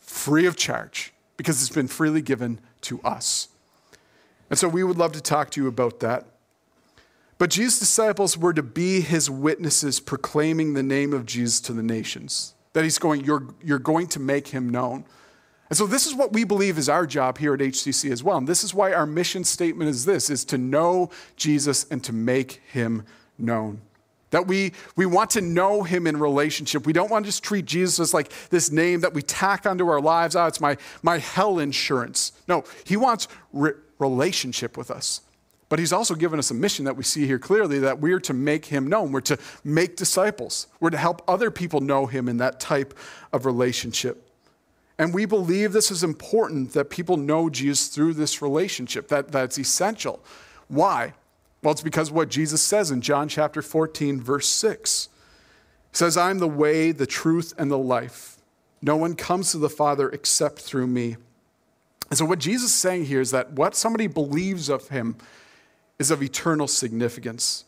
free 0.00 0.46
of 0.46 0.56
charge 0.56 1.13
because 1.36 1.60
it's 1.62 1.74
been 1.74 1.88
freely 1.88 2.22
given 2.22 2.60
to 2.82 3.00
us. 3.02 3.48
And 4.50 4.58
so 4.58 4.68
we 4.68 4.84
would 4.84 4.98
love 4.98 5.12
to 5.12 5.20
talk 5.20 5.50
to 5.50 5.62
you 5.62 5.68
about 5.68 6.00
that. 6.00 6.26
But 7.38 7.50
Jesus' 7.50 7.80
disciples 7.80 8.38
were 8.38 8.52
to 8.52 8.62
be 8.62 9.00
his 9.00 9.28
witnesses, 9.28 10.00
proclaiming 10.00 10.74
the 10.74 10.82
name 10.82 11.12
of 11.12 11.26
Jesus 11.26 11.60
to 11.62 11.72
the 11.72 11.82
nations. 11.82 12.54
That 12.72 12.84
he's 12.84 12.98
going, 12.98 13.24
you're, 13.24 13.48
you're 13.62 13.78
going 13.78 14.06
to 14.08 14.20
make 14.20 14.48
him 14.48 14.68
known. 14.68 15.04
And 15.70 15.76
so 15.76 15.86
this 15.86 16.06
is 16.06 16.14
what 16.14 16.32
we 16.32 16.44
believe 16.44 16.78
is 16.78 16.88
our 16.88 17.06
job 17.06 17.38
here 17.38 17.54
at 17.54 17.60
HCC 17.60 18.12
as 18.12 18.22
well. 18.22 18.36
And 18.36 18.46
this 18.46 18.62
is 18.62 18.74
why 18.74 18.92
our 18.92 19.06
mission 19.06 19.44
statement 19.44 19.90
is 19.90 20.04
this 20.04 20.30
is 20.30 20.44
to 20.46 20.58
know 20.58 21.10
Jesus 21.36 21.86
and 21.90 22.04
to 22.04 22.12
make 22.12 22.62
him 22.70 23.04
known. 23.38 23.80
That 24.34 24.48
we, 24.48 24.72
we 24.96 25.06
want 25.06 25.30
to 25.30 25.40
know 25.40 25.84
him 25.84 26.08
in 26.08 26.16
relationship. 26.16 26.86
We 26.86 26.92
don't 26.92 27.08
want 27.08 27.24
to 27.24 27.28
just 27.28 27.44
treat 27.44 27.66
Jesus 27.66 28.00
as 28.00 28.12
like 28.12 28.32
this 28.48 28.72
name 28.72 29.02
that 29.02 29.14
we 29.14 29.22
tack 29.22 29.64
onto 29.64 29.86
our 29.86 30.00
lives. 30.00 30.34
Oh, 30.34 30.46
it's 30.46 30.60
my, 30.60 30.76
my 31.04 31.18
hell 31.18 31.60
insurance. 31.60 32.32
No, 32.48 32.64
he 32.82 32.96
wants 32.96 33.28
re- 33.52 33.74
relationship 34.00 34.76
with 34.76 34.90
us. 34.90 35.20
But 35.68 35.78
he's 35.78 35.92
also 35.92 36.16
given 36.16 36.40
us 36.40 36.50
a 36.50 36.54
mission 36.54 36.84
that 36.84 36.96
we 36.96 37.04
see 37.04 37.28
here 37.28 37.38
clearly 37.38 37.78
that 37.78 38.00
we're 38.00 38.18
to 38.18 38.34
make 38.34 38.64
him 38.64 38.88
known. 38.88 39.12
We're 39.12 39.20
to 39.20 39.38
make 39.62 39.94
disciples. 39.94 40.66
We're 40.80 40.90
to 40.90 40.96
help 40.96 41.22
other 41.28 41.52
people 41.52 41.80
know 41.80 42.06
him 42.06 42.28
in 42.28 42.38
that 42.38 42.58
type 42.58 42.92
of 43.32 43.46
relationship. 43.46 44.28
And 44.98 45.14
we 45.14 45.26
believe 45.26 45.72
this 45.72 45.92
is 45.92 46.02
important 46.02 46.72
that 46.72 46.90
people 46.90 47.16
know 47.16 47.48
Jesus 47.48 47.86
through 47.86 48.14
this 48.14 48.42
relationship, 48.42 49.06
that, 49.08 49.30
that's 49.30 49.60
essential. 49.60 50.24
Why? 50.66 51.14
Well, 51.64 51.72
it's 51.72 51.80
because 51.80 52.10
what 52.10 52.28
Jesus 52.28 52.60
says 52.60 52.90
in 52.90 53.00
John 53.00 53.26
chapter 53.26 53.62
14, 53.62 54.20
verse 54.20 54.46
6. 54.48 55.08
He 55.90 55.96
says, 55.96 56.14
I'm 56.14 56.38
the 56.38 56.46
way, 56.46 56.92
the 56.92 57.06
truth, 57.06 57.54
and 57.56 57.70
the 57.70 57.78
life. 57.78 58.36
No 58.82 58.96
one 58.96 59.14
comes 59.14 59.52
to 59.52 59.58
the 59.58 59.70
Father 59.70 60.10
except 60.10 60.60
through 60.60 60.88
me. 60.88 61.16
And 62.10 62.18
so, 62.18 62.26
what 62.26 62.38
Jesus 62.38 62.68
is 62.70 62.76
saying 62.76 63.06
here 63.06 63.22
is 63.22 63.30
that 63.30 63.52
what 63.52 63.74
somebody 63.74 64.08
believes 64.08 64.68
of 64.68 64.88
him 64.88 65.16
is 65.98 66.10
of 66.10 66.22
eternal 66.22 66.68
significance. 66.68 67.64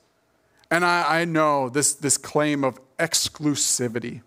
And 0.71 0.85
I, 0.85 1.21
I 1.21 1.25
know 1.25 1.71
this, 1.71 1.95
this 1.95 2.19
claim 2.19 2.65
of 2.65 2.79
exclusivity. 2.99 4.21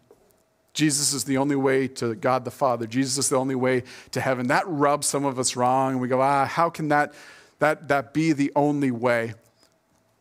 Jesus 0.73 1.13
is 1.13 1.25
the 1.25 1.37
only 1.37 1.55
way 1.55 1.87
to 1.89 2.15
God 2.15 2.43
the 2.43 2.49
Father. 2.49 2.87
Jesus 2.87 3.19
is 3.19 3.29
the 3.29 3.35
only 3.35 3.55
way 3.55 3.83
to 4.11 4.21
heaven. 4.21 4.47
That 4.47 4.63
rubs 4.65 5.05
some 5.05 5.25
of 5.25 5.37
us 5.37 5.55
wrong. 5.55 5.91
And 5.91 6.01
we 6.01 6.07
go, 6.07 6.21
ah, 6.21 6.45
how 6.45 6.71
can 6.71 6.87
that, 6.87 7.13
that, 7.59 7.87
that 7.89 8.15
be 8.15 8.33
the 8.33 8.51
only 8.55 8.89
way? 8.89 9.35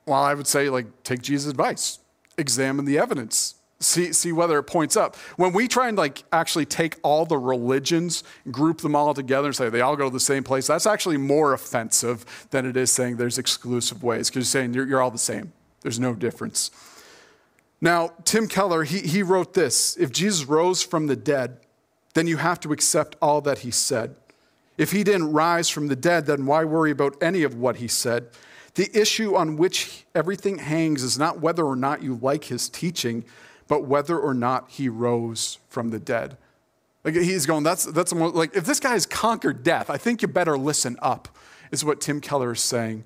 Well, 0.08 0.22
I 0.22 0.34
would 0.34 0.46
say, 0.46 0.70
like, 0.70 0.86
take 1.04 1.22
Jesus' 1.22 1.50
advice, 1.50 1.98
examine 2.36 2.84
the 2.86 2.98
evidence, 2.98 3.54
see, 3.80 4.12
see 4.12 4.32
whether 4.32 4.58
it 4.58 4.64
points 4.64 4.96
up. 4.96 5.16
When 5.36 5.52
we 5.52 5.68
try 5.68 5.88
and 5.88 5.96
like 5.96 6.24
actually 6.32 6.66
take 6.66 6.96
all 7.02 7.26
the 7.26 7.38
religions, 7.38 8.24
group 8.50 8.80
them 8.80 8.96
all 8.96 9.14
together 9.14 9.48
and 9.48 9.56
say 9.56 9.68
they 9.68 9.80
all 9.80 9.96
go 9.96 10.04
to 10.06 10.12
the 10.12 10.20
same 10.20 10.44
place, 10.44 10.66
that's 10.66 10.86
actually 10.86 11.16
more 11.16 11.52
offensive 11.52 12.48
than 12.50 12.66
it 12.66 12.76
is 12.76 12.90
saying 12.90 13.16
there's 13.16 13.38
exclusive 13.38 14.02
ways 14.02 14.28
because 14.28 14.52
you're 14.52 14.62
saying 14.62 14.74
you're, 14.74 14.86
you're 14.86 15.02
all 15.02 15.10
the 15.10 15.18
same. 15.18 15.52
There's 15.82 16.00
no 16.00 16.14
difference. 16.14 16.70
Now, 17.80 18.12
Tim 18.24 18.48
Keller, 18.48 18.82
he, 18.82 18.98
he 19.00 19.22
wrote 19.22 19.54
this 19.54 19.96
If 19.96 20.10
Jesus 20.10 20.46
rose 20.46 20.82
from 20.82 21.06
the 21.06 21.16
dead, 21.16 21.58
then 22.14 22.26
you 22.26 22.38
have 22.38 22.58
to 22.60 22.72
accept 22.72 23.16
all 23.22 23.40
that 23.42 23.60
he 23.60 23.70
said. 23.70 24.16
If 24.76 24.92
he 24.92 25.04
didn't 25.04 25.32
rise 25.32 25.68
from 25.68 25.88
the 25.88 25.96
dead, 25.96 26.26
then 26.26 26.46
why 26.46 26.64
worry 26.64 26.90
about 26.90 27.20
any 27.20 27.42
of 27.42 27.54
what 27.54 27.76
he 27.76 27.88
said? 27.88 28.28
The 28.78 28.96
issue 28.96 29.34
on 29.34 29.56
which 29.56 30.04
everything 30.14 30.58
hangs 30.58 31.02
is 31.02 31.18
not 31.18 31.40
whether 31.40 31.64
or 31.64 31.74
not 31.74 32.00
you 32.00 32.14
like 32.22 32.44
his 32.44 32.68
teaching, 32.68 33.24
but 33.66 33.82
whether 33.82 34.16
or 34.16 34.34
not 34.34 34.70
he 34.70 34.88
rose 34.88 35.58
from 35.68 35.90
the 35.90 35.98
dead. 35.98 36.36
Like 37.02 37.14
he's 37.14 37.44
going, 37.44 37.64
that's, 37.64 37.86
that's 37.86 38.12
like, 38.12 38.54
if 38.54 38.66
this 38.66 38.78
guy 38.78 38.92
has 38.92 39.04
conquered 39.04 39.64
death, 39.64 39.90
I 39.90 39.96
think 39.96 40.22
you 40.22 40.28
better 40.28 40.56
listen 40.56 40.96
up, 41.02 41.26
is 41.72 41.84
what 41.84 42.00
Tim 42.00 42.20
Keller 42.20 42.52
is 42.52 42.60
saying. 42.60 43.02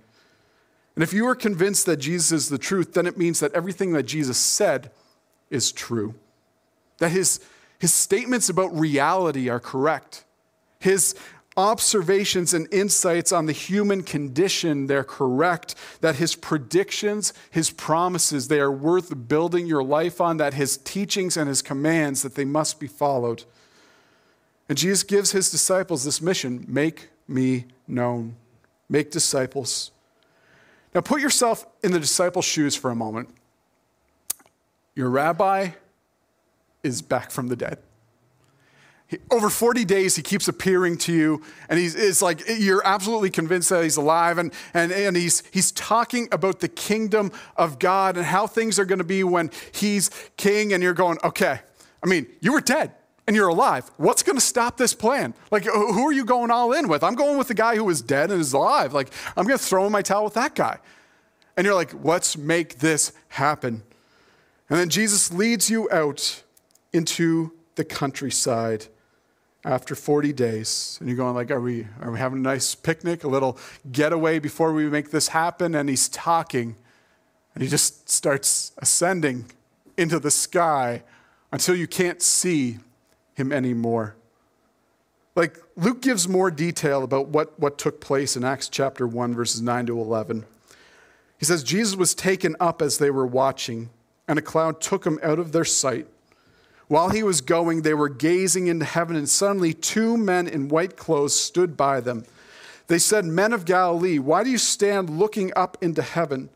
And 0.95 1.03
if 1.03 1.15
you 1.15 1.27
are 1.27 1.35
convinced 1.35 1.87
that 1.87 1.97
Jesus 1.97 2.33
is 2.33 2.49
the 2.51 2.59
truth, 2.59 2.93
then 2.93 3.07
it 3.07 3.17
means 3.17 3.41
that 3.41 3.55
everything 3.55 3.95
that 3.95 4.03
Jesus 4.03 4.37
said 4.37 4.91
is 5.49 5.73
true. 5.73 6.15
That 6.99 7.13
his, 7.13 7.41
his 7.79 7.95
statements 7.95 8.51
about 8.51 8.79
reality 8.79 9.49
are 9.49 9.59
correct. 9.59 10.27
His 10.81 11.15
observations 11.57 12.55
and 12.55 12.67
insights 12.73 13.31
on 13.31 13.47
the 13.47 13.53
human 13.53 14.03
condition 14.03 14.87
they're 14.87 15.05
correct 15.05 15.75
that 16.01 16.17
his 16.17 16.35
predictions 16.35 17.33
his 17.51 17.71
promises 17.71 18.49
they 18.49 18.61
are 18.61 18.73
worth 18.73 19.29
building 19.29 19.67
your 19.67 19.83
life 19.83 20.21
on 20.21 20.39
that 20.39 20.55
his 20.55 20.79
teachings 20.79 21.37
and 21.37 21.49
his 21.49 21.61
commands 21.61 22.23
that 22.23 22.35
they 22.35 22.45
must 22.45 22.81
be 22.81 22.87
followed. 22.87 23.45
And 24.69 24.79
jesus 24.79 25.03
gives 25.03 25.33
his 25.33 25.51
disciples 25.51 26.05
this 26.05 26.23
mission 26.23 26.65
make 26.67 27.11
me 27.29 27.67
known. 27.87 28.37
Make 28.89 29.11
disciples. 29.11 29.91
Now 30.95 31.01
put 31.01 31.21
yourself 31.21 31.67
in 31.83 31.93
the 31.93 32.01
disciples 32.01 32.45
shoes 32.45 32.77
for 32.77 32.91
a 32.91 32.95
moment. 32.95 33.31
Your 34.95 35.09
rabbi 35.09 35.71
is 36.83 37.01
back 37.01 37.31
from 37.31 37.49
the 37.49 37.57
dead 37.57 37.79
over 39.31 39.51
40 39.51 39.85
days 39.85 40.17
he 40.17 40.23
keeps 40.23 40.49
appearing 40.49 40.97
to 40.99 41.13
you 41.13 41.43
and 41.69 41.79
he's 41.79 41.95
it's 41.95 42.23
like 42.23 42.43
you're 42.47 42.83
absolutely 42.85 43.31
convinced 43.31 43.69
that 43.71 43.83
he's 43.83 43.97
alive 43.97 44.39
and, 44.39 44.53
and, 44.75 44.93
and 44.93 45.17
he's, 45.17 45.43
he's 45.51 45.73
talking 45.73 46.29
about 46.33 46.61
the 46.61 46.69
kingdom 46.69 47.33
of 47.57 47.79
god 47.79 48.17
and 48.17 48.27
how 48.27 48.47
things 48.47 48.79
are 48.79 48.85
going 48.85 48.99
to 48.99 49.05
be 49.05 49.25
when 49.25 49.51
he's 49.73 50.11
king 50.37 50.73
and 50.73 50.83
you're 50.83 50.95
going 50.95 51.19
okay 51.25 51.61
i 52.03 52.07
mean 52.07 52.27
you 52.41 52.53
were 52.53 52.61
dead 52.61 52.93
and 53.27 53.37
you're 53.37 53.49
alive. 53.49 53.89
What's 53.99 54.23
going 54.23 54.37
to 54.37 54.45
stop 54.45 54.77
this 54.77 54.95
plan? 54.95 55.35
Like 55.51 55.65
who 55.65 56.07
are 56.09 56.13
you 56.13 56.25
going 56.25 56.51
all 56.51 56.73
in 56.73 56.89
with? 56.89 57.05
I'm 57.05 57.15
going 57.15 57.39
with 57.39 57.49
the 57.49 57.55
guy 57.55 57.77
who 57.77 57.85
was 57.85 58.03
dead 58.03 58.31
and 58.31 58.41
is 58.41 58.53
alive. 58.53 58.93
Like 58.93 59.13
i'm 59.37 59.47
going 59.47 59.59
to 59.59 59.65
throw 59.65 59.87
in 59.87 59.93
my 59.93 60.03
towel 60.03 60.25
with 60.25 60.35
that 60.35 60.55
guy. 60.55 60.79
And 61.57 61.65
you're 61.65 61.75
like 61.75 61.93
let's 62.05 62.37
make 62.37 62.79
this 62.81 63.13
happen. 63.29 63.83
And 64.69 64.79
then 64.79 64.89
jesus 64.89 65.33
leads 65.33 65.71
you 65.71 65.89
out 65.91 66.43
into 66.93 67.53
the 67.75 67.85
countryside 67.85 68.87
after 69.65 69.95
40 69.95 70.33
days 70.33 70.97
and 70.99 71.09
you're 71.09 71.17
going 71.17 71.35
like 71.35 71.51
are 71.51 71.61
we 71.61 71.87
are 72.01 72.11
we 72.11 72.19
having 72.19 72.39
a 72.39 72.43
nice 72.43 72.75
picnic 72.75 73.23
a 73.23 73.29
little 73.29 73.57
getaway 73.91 74.39
before 74.39 74.73
we 74.73 74.89
make 74.89 75.11
this 75.11 75.29
happen? 75.29 75.75
And 75.75 75.89
he's 75.89 76.09
talking 76.09 76.77
and 77.55 77.63
he 77.63 77.69
just 77.69 78.09
starts 78.09 78.73
ascending 78.79 79.47
into 79.97 80.19
the 80.19 80.31
sky 80.31 81.03
until 81.53 81.77
you 81.77 81.87
can't 81.87 82.23
see 82.23 82.79
him 83.35 83.53
anymore. 83.53 84.17
Like 85.37 85.59
luke 85.77 86.03
gives 86.03 86.29
more 86.29 86.51
detail 86.51 87.05
about 87.05 87.29
what, 87.29 87.59
what 87.59 87.79
took 87.79 88.01
place 88.01 88.37
in 88.37 88.45
acts 88.45 88.69
chapter 88.69 89.07
1 89.07 89.35
verses 89.35 89.63
9 89.63 89.87
to 89.87 89.99
11 89.99 90.45
he 91.39 91.47
says 91.47 91.63
jesus 91.63 91.97
was 91.97 92.15
taken 92.15 92.55
up 92.61 92.83
as 92.83 92.99
they 92.99 93.11
were 93.11 93.27
watching 93.27 93.89
and 94.29 94.39
a 94.39 94.43
cloud 94.43 94.83
took 94.83 95.07
him 95.07 95.19
out 95.23 95.39
of 95.39 95.53
their 95.53 95.65
sight 95.65 96.07
while 96.93 97.09
he 97.09 97.23
was 97.23 97.41
going, 97.41 97.81
they 97.81 97.95
were 97.95 98.11
gazing 98.11 98.67
into 98.67 98.85
heaven, 98.85 99.17
and 99.17 99.27
suddenly 99.27 99.73
two 99.73 100.19
men 100.19 100.47
in 100.47 100.69
white 100.69 100.95
clothes 100.95 101.35
stood 101.35 101.75
by 101.75 102.01
them. 102.01 102.23
They 102.87 102.99
said, 102.99 103.25
Men 103.25 103.55
of 103.55 103.65
Galilee, 103.65 104.19
why 104.19 104.45
do 104.45 104.51
you 104.51 104.59
stand 104.59 105.09
looking 105.09 105.53
up 105.57 105.79
into 105.81 106.03
heaven? 106.03 106.51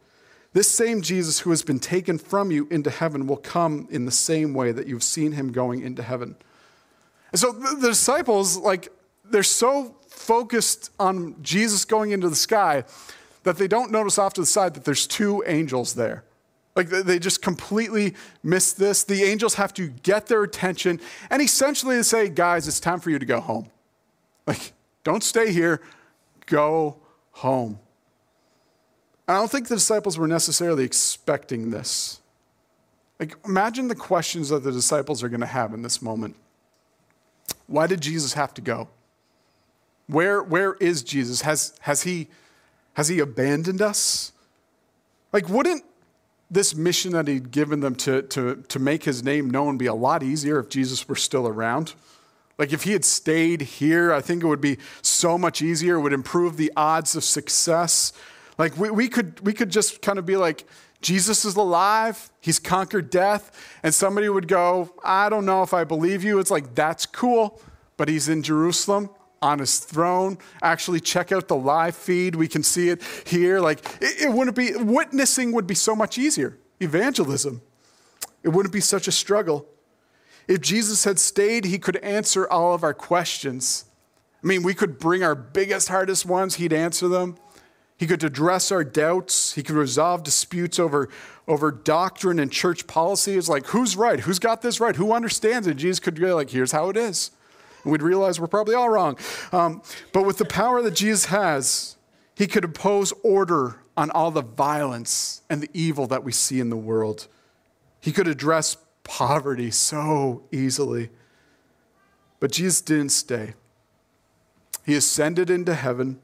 This 0.53 0.71
same 0.71 1.01
Jesus 1.01 1.39
who 1.39 1.49
has 1.49 1.63
been 1.63 1.79
taken 1.79 2.19
from 2.19 2.51
you 2.51 2.69
into 2.71 2.91
heaven 2.91 3.27
will 3.27 3.39
come 3.39 3.89
in 3.91 4.05
the 4.05 4.13
same 4.13 4.53
way 4.53 4.73
that 4.73 4.87
you've 4.87 5.03
seen 5.03 5.33
him 5.33 5.53
going 5.53 5.81
into 5.81 6.03
heaven. 6.03 6.37
And 7.33 7.41
so 7.41 7.53
the 7.53 7.89
disciples, 7.89 8.59
like, 8.59 8.93
they're 9.25 9.43
so 9.43 9.97
focused 10.07 10.91
on 11.01 11.37
Jesus 11.41 11.87
going 11.87 12.11
into 12.11 12.29
the 12.29 12.37
sky 12.37 12.85
that 13.45 13.57
they 13.57 13.69
don't 13.69 13.91
notice 13.91 14.19
off 14.19 14.35
to 14.35 14.43
the 14.43 14.47
side 14.47 14.75
that 14.75 14.85
there's 14.85 15.07
two 15.07 15.43
angels 15.47 15.95
there. 15.95 16.25
Like 16.77 16.91
they 16.91 17.19
just 17.19 17.41
completely 17.41 18.15
miss 18.43 18.75
this. 18.75 19.03
The 19.03 19.25
angels 19.25 19.55
have 19.55 19.73
to 19.75 19.89
get 19.89 20.27
their 20.27 20.43
attention 20.43 21.01
and 21.31 21.41
essentially 21.41 22.01
say, 22.03 22.29
guys, 22.29 22.69
it's 22.69 22.79
time 22.79 23.01
for 23.01 23.09
you 23.09 23.19
to 23.19 23.25
go 23.27 23.41
home. 23.41 23.71
Like, 24.47 24.75
don't 25.03 25.25
stay 25.25 25.53
here, 25.53 25.81
go 26.45 26.99
home. 27.33 27.81
I 29.27 29.35
don't 29.35 29.51
think 29.51 29.69
the 29.69 29.77
disciples 29.77 30.19
were 30.19 30.29
necessarily 30.29 30.85
expecting 30.85 31.71
this. 31.71 32.21
Like, 33.19 33.35
imagine 33.45 33.89
the 33.89 33.95
questions 33.95 34.51
that 34.51 34.63
the 34.63 34.71
disciples 34.71 35.23
are 35.23 35.29
going 35.29 35.41
to 35.41 35.47
have 35.47 35.73
in 35.73 35.83
this 35.83 36.03
moment. 36.03 36.37
Why 37.67 37.87
did 37.87 38.03
Jesus 38.03 38.35
have 38.35 38.53
to 38.55 38.61
go? 38.61 38.89
Where, 40.07 40.43
where 40.43 40.75
is 40.75 41.03
Jesus? 41.03 41.41
Has, 41.41 41.75
has, 41.81 42.03
he, 42.03 42.29
has 42.93 43.09
he 43.09 43.19
abandoned 43.19 43.83
us? 43.83 44.33
Like, 45.33 45.49
wouldn't 45.49 45.83
this 46.51 46.75
mission 46.75 47.13
that 47.13 47.27
he'd 47.29 47.51
given 47.51 47.81
them 47.81 47.95
to, 47.97 48.23
to, 48.23 48.63
to 48.69 48.79
make 48.79 49.05
his 49.05 49.23
name 49.23 49.51
known 49.51 49.79
be 49.79 49.87
a 49.87 49.95
lot 49.95 50.23
easier 50.23 50.59
if 50.59 50.69
Jesus 50.69 51.09
were 51.09 51.17
still 51.17 51.49
around. 51.49 51.95
Like 52.59 52.73
if 52.73 52.85
he 52.85 52.93
had 52.93 53.05
stayed 53.05 53.61
here, 53.61 54.13
I 54.13 54.21
think 54.21 54.43
it 54.43 54.47
would 54.47 54.61
be 54.61 54.79
so 55.03 55.37
much 55.37 55.61
easier. 55.61 55.97
It 55.97 56.01
would 56.01 56.13
improve 56.13 56.57
the 56.57 56.73
odds 56.77 57.17
of 57.17 57.25
success. 57.25 58.13
Like 58.59 58.77
we, 58.79 58.91
we, 58.91 59.09
could, 59.09 59.41
we 59.41 59.53
could 59.53 59.71
just 59.71 60.01
kind 60.01 60.19
of 60.19 60.25
be 60.25 60.37
like, 60.37 60.65
Jesus 61.03 61.45
is 61.45 61.57
alive, 61.57 62.31
he's 62.41 62.59
conquered 62.59 63.11
death. 63.11 63.79
And 63.83 63.95
somebody 63.95 64.29
would 64.29 64.49
go, 64.49 64.91
I 65.05 65.29
don't 65.29 65.45
know 65.45 65.63
if 65.63 65.75
I 65.75 65.85
believe 65.85 66.25
you. 66.25 66.39
It's 66.39 66.51
like, 66.51 66.75
that's 66.75 67.05
cool, 67.05 67.61
but 67.97 68.09
he's 68.09 68.29
in 68.29 68.43
Jerusalem. 68.43 69.11
On 69.43 69.59
his 69.59 69.79
throne. 69.79 70.39
Actually, 70.63 71.01
check 71.01 71.33
out 71.33 71.49
the 71.49 71.57
live 71.57 71.95
feed. 71.95 72.35
We 72.35 72.49
can 72.49 72.63
see 72.63 72.89
it 72.89 73.03
here. 73.25 73.61
Like, 73.61 73.85
it, 74.01 74.23
it 74.23 74.33
wouldn't 74.33 74.57
be, 74.57 74.75
witnessing 74.75 75.53
would 75.53 75.67
be 75.67 75.75
so 75.75 75.95
much 75.95 76.19
easier. 76.19 76.59
Evangelism. 76.81 77.63
It 78.43 78.51
wouldn't 78.51 78.73
be 78.73 78.81
such 78.81 79.09
a 79.09 79.13
struggle. 79.13 79.67
If 80.49 80.61
Jesus 80.61 81.05
had 81.05 81.19
stayed, 81.19 81.65
he 81.65 81.79
could 81.79 81.97
answer 81.97 82.49
all 82.49 82.75
of 82.75 82.85
our 82.85 82.95
questions. 82.95 83.85
I 84.43 84.47
mean, 84.47 84.63
we 84.63 84.75
could 84.75 84.99
bring 84.99 85.25
our 85.25 85.35
biggest, 85.35 85.89
hardest 85.89 86.25
ones, 86.27 86.57
he'd 86.57 86.73
answer 86.73 87.09
them. 87.09 87.37
He 87.99 88.07
could 88.07 88.23
address 88.23 88.71
our 88.71 88.85
doubts. 88.85 89.55
He 89.55 89.63
could 89.63 89.75
resolve 89.75 90.23
disputes 90.23 90.79
over, 90.79 91.09
over 91.49 91.73
doctrine 91.73 92.39
and 92.39 92.53
church 92.53 92.87
policy. 92.87 93.37
It's 93.37 93.49
like, 93.49 93.67
who's 93.69 93.97
right? 93.97 94.21
Who's 94.21 94.39
got 94.39 94.61
this 94.61 94.81
right? 94.81 94.95
Who 94.97 95.13
understands 95.13 95.67
it? 95.67 95.75
Jesus 95.79 95.99
could 95.99 96.15
be 96.15 96.27
like, 96.27 96.51
here's 96.51 96.73
how 96.73 96.91
it 96.91 96.97
is. 96.97 97.31
And 97.87 97.93
we'd 97.93 98.03
realize 98.03 98.41
we're 98.41 98.49
probably 98.49 98.75
all 98.75 98.89
wrong. 98.89 99.17
Um, 99.53 99.81
but 100.13 100.27
with 100.27 100.39
the 100.39 100.45
power 100.45 100.83
that 100.83 100.97
Jesus 100.97 101.27
has, 101.27 101.97
he 102.35 102.49
could 102.49 102.65
impose 102.65 103.13
order 103.23 103.77
on 103.97 104.11
all 104.11 104.33
the 104.33 104.43
violence 104.43 105.43
and 105.49 105.63
the 105.63 105.71
evil 105.73 106.09
that 106.09 106.25
we 106.25 106.33
see 106.33 106.59
in 106.59 106.69
the 106.69 106.77
world. 106.77 107.29
He 108.01 108.11
could 108.11 108.27
address 108.27 108.77
poverty 109.05 109.71
so 109.71 110.43
easily. 110.51 111.11
But 112.41 112.51
Jesus 112.51 112.81
didn't 112.81 113.11
stay. 113.11 113.55
He 114.85 114.97
ascended 114.97 115.49
into 115.49 115.73
heaven, 115.73 116.19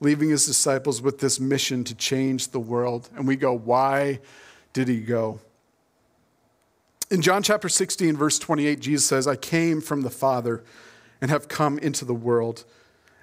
leaving 0.00 0.30
his 0.30 0.46
disciples 0.46 1.02
with 1.02 1.18
this 1.18 1.38
mission 1.38 1.84
to 1.84 1.94
change 1.94 2.52
the 2.52 2.58
world. 2.58 3.10
And 3.14 3.28
we 3.28 3.36
go, 3.36 3.52
why 3.52 4.20
did 4.72 4.88
he 4.88 5.02
go? 5.02 5.40
In 7.10 7.20
John 7.20 7.42
chapter 7.42 7.68
16, 7.68 8.16
verse 8.16 8.38
28, 8.38 8.80
Jesus 8.80 9.04
says, 9.04 9.28
I 9.28 9.36
came 9.36 9.82
from 9.82 10.00
the 10.00 10.08
Father 10.08 10.64
and 11.22 11.30
have 11.30 11.46
come 11.46 11.78
into 11.78 12.04
the 12.04 12.12
world. 12.12 12.64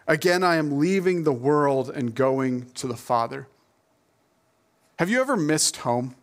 Again, 0.08 0.42
I 0.42 0.56
am 0.56 0.80
leaving 0.80 1.24
the 1.24 1.34
world 1.34 1.92
and 1.92 2.16
going 2.16 2.72
to 2.72 2.88
the 2.88 2.96
Father. 2.96 3.48
Have 4.98 5.10
you 5.10 5.22
ever 5.22 5.36
missed 5.36 5.78
home? 5.78 6.16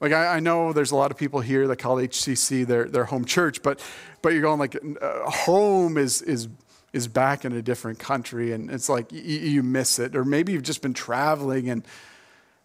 Like, 0.00 0.12
I, 0.12 0.36
I, 0.36 0.40
know 0.40 0.72
there's 0.72 0.90
a 0.90 0.96
lot 0.96 1.10
of 1.10 1.16
people 1.16 1.40
here 1.40 1.68
that 1.68 1.76
call 1.76 1.96
HCC 1.96 2.66
their, 2.66 2.86
their 2.86 3.04
home 3.04 3.24
church, 3.24 3.62
but, 3.62 3.80
but 4.20 4.32
you're 4.32 4.42
going 4.42 4.58
like, 4.58 4.76
uh, 5.00 5.30
home 5.30 5.96
is, 5.96 6.20
is, 6.22 6.48
is 6.92 7.06
back 7.06 7.44
in 7.44 7.52
a 7.52 7.62
different 7.62 7.98
country, 7.98 8.52
and 8.52 8.70
it's 8.70 8.88
like 8.88 9.12
y- 9.12 9.18
you 9.18 9.62
miss 9.62 9.98
it. 9.98 10.16
Or 10.16 10.24
maybe 10.24 10.52
you've 10.52 10.62
just 10.62 10.82
been 10.82 10.94
traveling 10.94 11.70
and, 11.70 11.86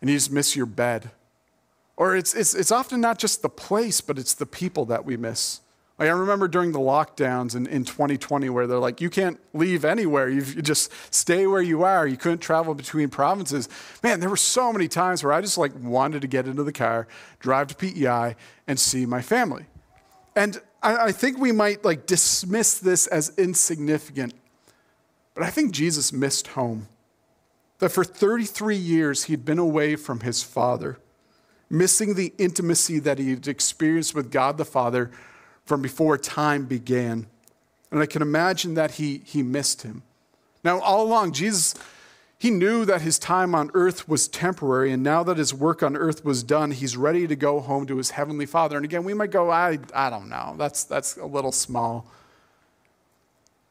and 0.01 0.09
you 0.09 0.15
just 0.15 0.31
miss 0.31 0.55
your 0.55 0.65
bed. 0.65 1.11
Or 1.95 2.15
it's, 2.15 2.33
it's, 2.33 2.55
it's 2.55 2.71
often 2.71 3.01
not 3.01 3.19
just 3.19 3.41
the 3.41 3.49
place, 3.49 4.01
but 4.01 4.17
it's 4.17 4.33
the 4.33 4.45
people 4.45 4.85
that 4.85 5.05
we 5.05 5.17
miss. 5.17 5.59
Like 5.99 6.07
I 6.07 6.13
remember 6.13 6.47
during 6.47 6.71
the 6.71 6.79
lockdowns 6.79 7.57
in, 7.57 7.67
in 7.67 7.83
2020 7.83 8.49
where 8.49 8.65
they're 8.67 8.79
like, 8.79 9.01
you 9.01 9.09
can't 9.09 9.37
leave 9.53 9.83
anywhere. 9.83 10.29
you 10.29 10.41
you 10.41 10.61
just 10.61 10.93
stay 11.13 11.45
where 11.45 11.61
you 11.61 11.83
are. 11.83 12.07
You 12.07 12.15
couldn't 12.15 12.39
travel 12.39 12.73
between 12.73 13.09
provinces. 13.09 13.67
Man, 14.01 14.21
there 14.21 14.29
were 14.29 14.37
so 14.37 14.71
many 14.71 14.87
times 14.87 15.25
where 15.25 15.33
I 15.33 15.41
just 15.41 15.57
like 15.57 15.73
wanted 15.77 16.21
to 16.21 16.27
get 16.27 16.47
into 16.47 16.63
the 16.63 16.71
car, 16.71 17.05
drive 17.39 17.67
to 17.67 17.75
PEI, 17.75 18.37
and 18.65 18.79
see 18.79 19.05
my 19.05 19.21
family. 19.21 19.65
And 20.37 20.61
I, 20.81 21.07
I 21.07 21.11
think 21.11 21.37
we 21.37 21.51
might 21.51 21.83
like 21.83 22.05
dismiss 22.05 22.79
this 22.79 23.05
as 23.07 23.33
insignificant, 23.37 24.33
but 25.33 25.43
I 25.43 25.49
think 25.49 25.73
Jesus 25.73 26.13
missed 26.13 26.47
home. 26.47 26.87
That 27.79 27.89
for 27.89 28.05
33 28.05 28.75
years 28.75 29.25
he'd 29.25 29.43
been 29.43 29.59
away 29.59 29.97
from 29.97 30.21
his 30.21 30.43
father, 30.43 30.97
missing 31.69 32.13
the 32.13 32.33
intimacy 32.37 32.99
that 32.99 33.19
he 33.19 33.31
had 33.31 33.47
experienced 33.49 34.15
with 34.15 34.31
God 34.31 34.57
the 34.57 34.65
Father 34.65 35.11
from 35.69 35.83
before 35.83 36.17
time 36.17 36.65
began. 36.65 37.27
And 37.91 38.01
I 38.01 38.07
can 38.07 38.23
imagine 38.23 38.73
that 38.73 38.93
he, 38.93 39.21
he 39.23 39.43
missed 39.43 39.83
him. 39.83 40.01
Now, 40.63 40.79
all 40.79 41.03
along, 41.05 41.33
Jesus, 41.33 41.75
he 42.39 42.49
knew 42.49 42.85
that 42.85 43.03
his 43.03 43.19
time 43.19 43.53
on 43.53 43.69
earth 43.75 44.09
was 44.09 44.27
temporary, 44.27 44.91
and 44.91 45.03
now 45.03 45.21
that 45.21 45.37
his 45.37 45.53
work 45.53 45.83
on 45.83 45.95
earth 45.95 46.25
was 46.25 46.41
done, 46.41 46.71
he's 46.71 46.97
ready 46.97 47.27
to 47.27 47.35
go 47.35 47.59
home 47.59 47.85
to 47.85 47.97
his 47.97 48.09
heavenly 48.09 48.47
Father. 48.47 48.77
And 48.77 48.83
again, 48.83 49.03
we 49.03 49.13
might 49.13 49.29
go, 49.29 49.51
I, 49.51 49.77
I 49.93 50.09
don't 50.09 50.27
know, 50.27 50.55
that's, 50.57 50.85
that's 50.85 51.17
a 51.17 51.25
little 51.27 51.51
small. 51.51 52.07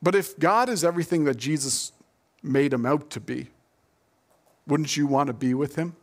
But 0.01 0.15
if 0.15 0.39
God 0.39 0.69
is 0.69 0.85
everything 0.85 1.25
that 1.25 1.37
Jesus 1.37 1.91
made 2.45 2.73
him 2.73 2.87
out 2.87 3.11
to 3.11 3.21
be, 3.21 3.49
wouldn't 4.69 4.97
you 4.97 5.09
want 5.09 5.27
to 5.27 5.33
be 5.33 5.53
with 5.53 5.75
him? 5.75 5.97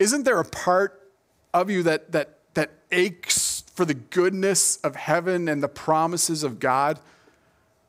Isn't 0.00 0.24
there 0.24 0.40
a 0.40 0.44
part 0.44 1.08
of 1.54 1.70
you 1.70 1.84
that, 1.84 2.10
that, 2.10 2.38
that 2.54 2.70
aches 2.90 3.39
for 3.80 3.86
the 3.86 3.94
goodness 3.94 4.76
of 4.84 4.94
heaven 4.94 5.48
and 5.48 5.62
the 5.62 5.68
promises 5.68 6.44
of 6.44 6.60
God? 6.60 7.00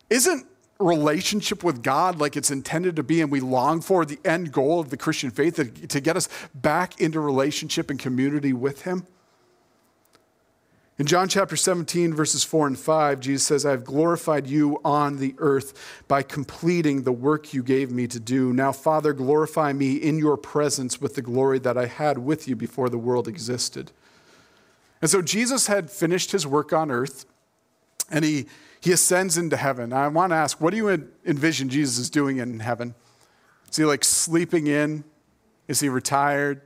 Isn't 0.10 0.46
relationship 0.80 1.66
with 1.66 1.84
God 1.84 2.18
like 2.18 2.38
it's 2.38 2.50
intended 2.50 2.96
to 2.96 3.04
be 3.04 3.20
and 3.20 3.30
we 3.30 3.42
long 3.42 3.82
for 3.82 4.06
the 4.06 4.18
end 4.24 4.54
goal 4.54 4.80
of 4.80 4.90
the 4.90 4.96
Christian 4.96 5.32
faith 5.32 5.58
to 5.58 6.00
get 6.00 6.16
us 6.16 6.30
back 6.56 7.02
into 7.02 7.20
relationship 7.20 7.90
and 7.90 8.00
community 8.00 8.54
with 8.54 8.84
Him? 8.84 9.06
In 10.98 11.08
John 11.08 11.28
chapter 11.28 11.58
17, 11.58 12.14
verses 12.14 12.46
4 12.46 12.68
and 12.68 12.80
5, 12.80 13.20
Jesus 13.20 13.44
says, 13.44 13.66
I 13.66 13.72
have 13.72 13.84
glorified 13.84 14.48
you 14.48 14.80
on 14.86 15.18
the 15.18 15.36
earth 15.40 16.02
by 16.08 16.24
completing 16.24 17.04
the 17.04 17.12
work 17.12 17.54
you 17.54 17.64
gave 17.64 17.92
me 17.92 18.08
to 18.08 18.20
do. 18.20 18.54
Now, 18.54 18.72
Father, 18.72 19.12
glorify 19.12 19.74
me 19.74 19.96
in 19.96 20.18
your 20.18 20.38
presence 20.38 21.02
with 21.02 21.16
the 21.16 21.22
glory 21.22 21.60
that 21.60 21.78
I 21.78 21.88
had 21.88 22.20
with 22.20 22.48
you 22.48 22.56
before 22.56 22.88
the 22.88 22.98
world 22.98 23.28
existed. 23.28 23.92
And 25.02 25.10
so 25.10 25.22
Jesus 25.22 25.68
had 25.68 25.90
finished 25.90 26.32
his 26.32 26.46
work 26.46 26.74
on 26.74 26.92
earth 26.92 27.26
and 28.10 28.24
he, 28.24 28.46
he 28.80 28.92
ascends 28.92 29.38
into 29.38 29.58
heaven. 29.58 29.94
I 29.94 30.08
want 30.10 30.32
to 30.32 30.36
ask, 30.36 30.62
what 30.62 30.72
do 30.72 30.78
you 30.78 30.90
envision 31.26 31.70
Jesus 31.70 31.98
is 31.98 32.10
doing 32.10 32.38
in 32.38 32.60
heaven? 32.60 32.94
Is 33.70 33.78
he 33.78 33.86
like 33.86 34.04
sleeping 34.04 34.68
in? 34.68 35.04
Is 35.68 35.80
he 35.80 35.90
retired? 35.90 36.62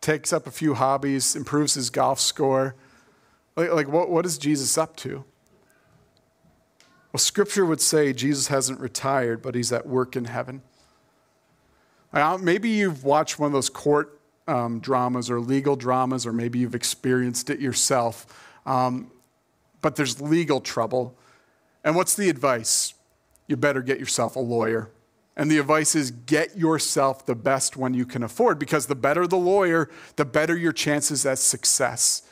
Takes 0.00 0.32
up 0.32 0.46
a 0.46 0.50
few 0.50 0.74
hobbies, 0.74 1.36
improves 1.36 1.74
his 1.74 1.90
golf 1.90 2.18
score? 2.18 2.74
Like, 3.56 3.72
like 3.72 3.88
what, 3.88 4.10
what 4.10 4.26
is 4.26 4.38
Jesus 4.38 4.76
up 4.76 4.96
to? 4.96 5.24
Well, 7.12 7.18
scripture 7.18 7.64
would 7.64 7.80
say 7.80 8.12
Jesus 8.12 8.48
hasn't 8.48 8.80
retired, 8.80 9.42
but 9.42 9.54
he's 9.54 9.72
at 9.72 9.86
work 9.86 10.16
in 10.16 10.26
heaven. 10.26 10.62
Maybe 12.12 12.70
you've 12.70 13.04
watched 13.04 13.38
one 13.38 13.48
of 13.48 13.52
those 13.52 13.68
court 13.68 14.15
um, 14.46 14.80
dramas 14.80 15.30
or 15.30 15.40
legal 15.40 15.76
dramas, 15.76 16.26
or 16.26 16.32
maybe 16.32 16.58
you've 16.58 16.74
experienced 16.74 17.50
it 17.50 17.60
yourself. 17.60 18.26
Um, 18.64 19.10
but 19.80 19.96
there's 19.96 20.20
legal 20.20 20.60
trouble. 20.60 21.16
And 21.84 21.94
what's 21.94 22.14
the 22.14 22.28
advice? 22.28 22.94
You 23.46 23.56
better 23.56 23.82
get 23.82 24.00
yourself 24.00 24.36
a 24.36 24.40
lawyer. 24.40 24.90
And 25.36 25.50
the 25.50 25.58
advice 25.58 25.94
is 25.94 26.10
get 26.10 26.56
yourself 26.56 27.26
the 27.26 27.34
best 27.34 27.76
one 27.76 27.92
you 27.92 28.06
can 28.06 28.22
afford 28.22 28.58
because 28.58 28.86
the 28.86 28.94
better 28.94 29.26
the 29.26 29.36
lawyer, 29.36 29.90
the 30.16 30.24
better 30.24 30.56
your 30.56 30.72
chances 30.72 31.26
at 31.26 31.38
success. 31.38 32.22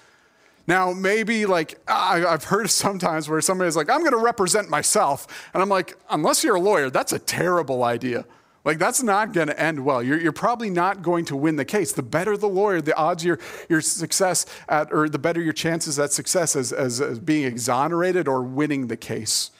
Now, 0.66 0.92
maybe 0.92 1.44
like 1.44 1.79
I've 1.87 2.44
heard 2.44 2.70
sometimes 2.70 3.29
where 3.29 3.40
somebody's 3.40 3.77
like, 3.77 3.90
I'm 3.90 4.00
going 4.00 4.12
to 4.12 4.16
represent 4.16 4.70
myself. 4.70 5.48
And 5.53 5.62
I'm 5.62 5.68
like, 5.68 5.96
unless 6.09 6.42
you're 6.42 6.57
a 6.57 6.61
lawyer, 6.61 6.88
that's 6.88 7.12
a 7.12 7.18
terrible 7.18 7.85
idea. 7.85 8.24
Like, 8.64 8.79
that's 8.79 9.03
not 9.03 9.35
going 9.35 9.48
to 9.48 9.61
end 9.61 9.85
well. 9.85 10.03
You're, 10.03 10.18
you're, 10.18 10.33
probably 10.33 10.70
not 10.70 11.03
going 11.03 11.27
to 11.27 11.37
win 11.37 11.57
the 11.57 11.66
case. 11.66 11.92
The 11.92 12.03
better 12.03 12.35
the 12.35 12.48
lawyer, 12.48 12.81
the 12.81 12.96
odds 12.96 13.22
your, 13.22 13.38
your 13.68 13.83
success 13.83 14.46
at, 14.70 14.90
or 14.90 15.09
the 15.11 15.18
better 15.18 15.42
your 15.42 15.53
chances 15.53 15.98
at 15.98 16.12
success 16.12 16.57
as, 16.57 16.72
as, 16.72 16.98
as 16.98 17.18
being 17.18 17.44
exonerated 17.44 18.27
or 18.27 18.42
winning 18.42 18.87
the 18.87 18.96
case. 18.96 19.50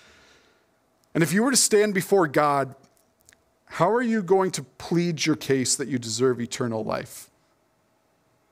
And 1.13 1.23
if 1.23 1.35
you 1.35 1.43
were 1.43 1.51
to 1.51 1.57
stand 1.57 1.93
before 1.93 2.27
God, 2.27 2.75
how 3.67 3.93
are 3.93 4.03
you 4.03 4.23
going 4.23 4.51
to 4.53 4.63
plead 4.63 5.27
your 5.27 5.37
case 5.37 5.77
that 5.77 5.89
you 5.89 5.99
deserve 5.99 6.41
eternal 6.41 6.83
life? 6.83 7.29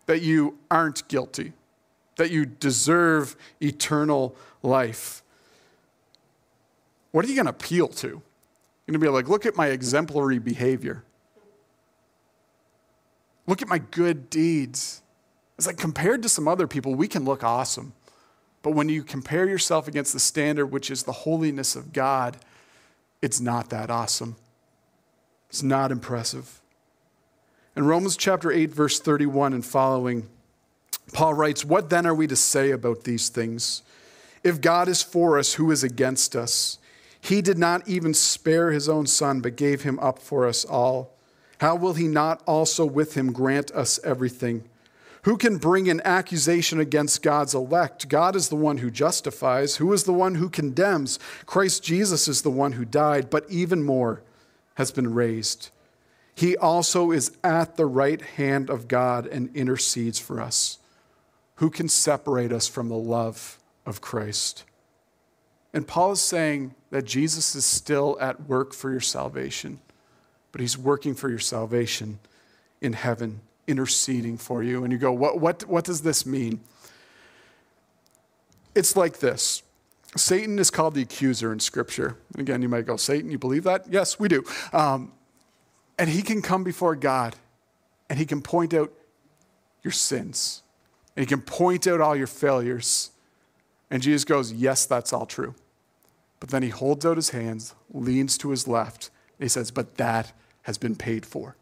That 0.05 0.21
you 0.21 0.59
aren't 0.71 1.09
guilty? 1.09 1.55
That 2.17 2.31
you 2.31 2.45
deserve 2.45 3.37
eternal 3.61 4.37
life? 4.63 5.23
What 7.13 7.25
are 7.25 7.29
you 7.29 7.37
going 7.37 7.47
to 7.47 7.53
appeal 7.53 7.89
to? 7.89 8.21
You're 8.87 8.93
going 8.93 9.01
to 9.01 9.07
be 9.07 9.13
like, 9.13 9.29
look 9.29 9.47
at 9.47 9.57
my 9.57 9.69
exemplary 9.69 10.39
behavior. 10.39 11.05
Look 13.47 13.63
at 13.63 13.69
my 13.69 13.79
good 13.79 14.31
deeds. 14.31 15.03
It's 15.57 15.67
like 15.67 15.77
compared 15.77 16.23
to 16.23 16.29
some 16.29 16.49
other 16.49 16.67
people, 16.67 16.95
we 16.95 17.09
can 17.09 17.25
look 17.25 17.45
awesome. 17.45 17.93
But 18.63 18.73
when 18.73 18.89
you 18.89 19.03
compare 19.03 19.49
yourself 19.49 19.89
against 19.89 20.13
the 20.13 20.21
standard, 20.21 20.67
which 20.67 20.91
is 20.91 21.03
the 21.03 21.13
holiness 21.13 21.77
of 21.77 21.93
God, 21.93 22.37
it's 23.21 23.41
not 23.41 23.71
that 23.71 23.91
awesome. 23.91 24.37
It's 25.49 25.63
not 25.63 25.93
impressive. 25.93 26.61
In 27.77 27.85
Romans 27.85 28.17
chapter 28.17 28.51
8, 28.51 28.71
verse 28.71 29.01
31 29.01 29.53
and 29.53 29.65
following, 29.65 30.29
Paul 31.13 31.35
writes, 31.35 31.65
What 31.65 31.91
then 31.91 32.07
are 32.07 32.15
we 32.15 32.27
to 32.27 32.37
say 32.37 32.71
about 32.71 33.05
these 33.05 33.29
things? 33.29 33.83
If 34.45 34.61
God 34.61 34.89
is 34.89 35.03
for 35.03 35.39
us, 35.39 35.55
who 35.55 35.71
is 35.71 35.85
against 35.85 36.35
us? 36.35 36.79
He 37.23 37.41
did 37.41 37.57
not 37.57 37.87
even 37.89 38.15
spare 38.15 38.73
his 38.73 38.89
own 38.89 39.07
son, 39.07 39.41
but 39.41 39.57
gave 39.57 39.83
him 39.83 39.99
up 40.01 40.19
for 40.19 40.45
us 40.45 40.65
all. 40.65 41.15
How 41.61 41.77
will 41.77 41.95
he 41.95 42.09
not 42.09 42.43
also 42.49 42.85
with 42.85 43.15
him 43.15 43.33
grant 43.33 43.71
us 43.71 44.01
everything? 44.03 44.65
Who 45.23 45.37
can 45.37 45.59
bring 45.59 45.89
an 45.89 46.03
accusation 46.05 46.81
against 46.81 47.23
God's 47.23 47.55
elect? 47.55 48.09
God 48.09 48.35
is 48.35 48.49
the 48.49 48.57
one 48.57 48.79
who 48.79 48.91
justifies. 48.91 49.77
Who 49.77 49.93
is 49.93 50.03
the 50.03 50.13
one 50.13 50.35
who 50.35 50.49
condemns? 50.49 51.21
Christ 51.47 51.85
Jesus 51.85 52.27
is 52.27 52.43
the 52.43 52.51
one 52.51 52.73
who 52.73 52.85
died, 52.85 53.31
but 53.31 53.47
even 53.49 53.85
more 53.85 54.25
has 54.75 54.91
been 54.91 55.15
raised. 55.15 55.71
He 56.35 56.57
also 56.57 57.13
is 57.13 57.31
at 57.45 57.77
the 57.77 57.87
right 57.87 58.21
hand 58.21 58.69
of 58.69 58.89
God 58.89 59.29
and 59.29 59.55
intercedes 59.55 60.19
for 60.19 60.41
us. 60.41 60.79
Who 61.57 61.71
can 61.71 61.89
separate 61.89 62.51
us 62.51 62.67
from 62.67 62.89
the 62.89 62.97
love 62.97 63.61
of 63.87 64.01
Christ? 64.01 64.65
And 65.75 65.87
Paul 65.87 66.13
is 66.13 66.21
saying 66.21 66.75
that 66.91 67.05
Jesus 67.05 67.55
is 67.55 67.65
still 67.65 68.19
at 68.21 68.49
work 68.49 68.75
for 68.75 68.91
your 68.91 69.01
salvation, 69.01 69.81
but 70.51 70.61
he's 70.61 70.77
working 70.77 71.15
for 71.15 71.31
your 71.31 71.39
salvation 71.39 72.19
in 72.81 72.93
heaven, 72.93 73.41
interceding 73.67 74.37
for 74.37 74.63
you. 74.63 74.85
And 74.85 74.93
you 74.93 74.99
go, 74.99 75.13
what, 75.13 75.41
what, 75.41 75.65
what 75.67 75.85
does 75.85 76.03
this 76.03 76.27
mean? 76.27 76.61
It's 78.75 78.97
like 78.97 79.19
this 79.19 79.63
Satan 80.17 80.59
is 80.59 80.71
called 80.71 80.95
the 80.95 81.03
accuser 81.03 81.53
in 81.53 81.61
Scripture. 81.61 82.17
Again, 82.37 82.61
you 82.61 82.69
might 82.69 82.87
go, 82.87 82.97
Satan, 82.97 83.31
you 83.31 83.39
believe 83.39 83.65
that? 83.65 83.87
Yes, 83.91 84.19
we 84.19 84.29
do. 84.29 84.45
Um, 84.73 85.13
and 85.99 86.11
he 86.11 86.23
can 86.23 86.43
come 86.43 86.65
before 86.65 86.97
God 86.97 87.37
and 88.11 88.19
he 88.19 88.27
can 88.27 88.43
point 88.43 88.75
out 88.75 88.93
your 89.83 89.93
sins. 89.93 90.63
And 91.17 91.23
he 91.23 91.27
can 91.27 91.41
point 91.41 91.87
out 91.87 92.01
all 92.01 92.15
your 92.15 92.27
failures. 92.27 93.11
And 93.91 94.03
Jesus 94.03 94.25
goes, 94.25 94.53
Yes, 94.53 94.87
that's 94.87 95.13
all 95.13 95.27
true. 95.27 95.55
But 96.43 96.49
then 96.49 96.65
he 96.65 96.71
holds 96.71 97.07
out 97.07 97.19
his 97.19 97.31
hands, 97.31 97.73
leans 97.93 98.37
to 98.39 98.51
his 98.51 98.67
left, 98.67 99.11
and 99.39 99.45
he 99.45 99.49
says, 99.49 99.71
But 99.71 99.97
that 99.99 100.33
has 100.63 100.77
been 100.77 100.97
paid 100.97 101.25
for. 101.25 101.55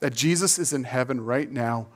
That 0.00 0.16
Jesus 0.16 0.58
is 0.58 0.72
in 0.72 0.82
heaven 0.82 1.20
right 1.20 1.48
now 1.48 1.86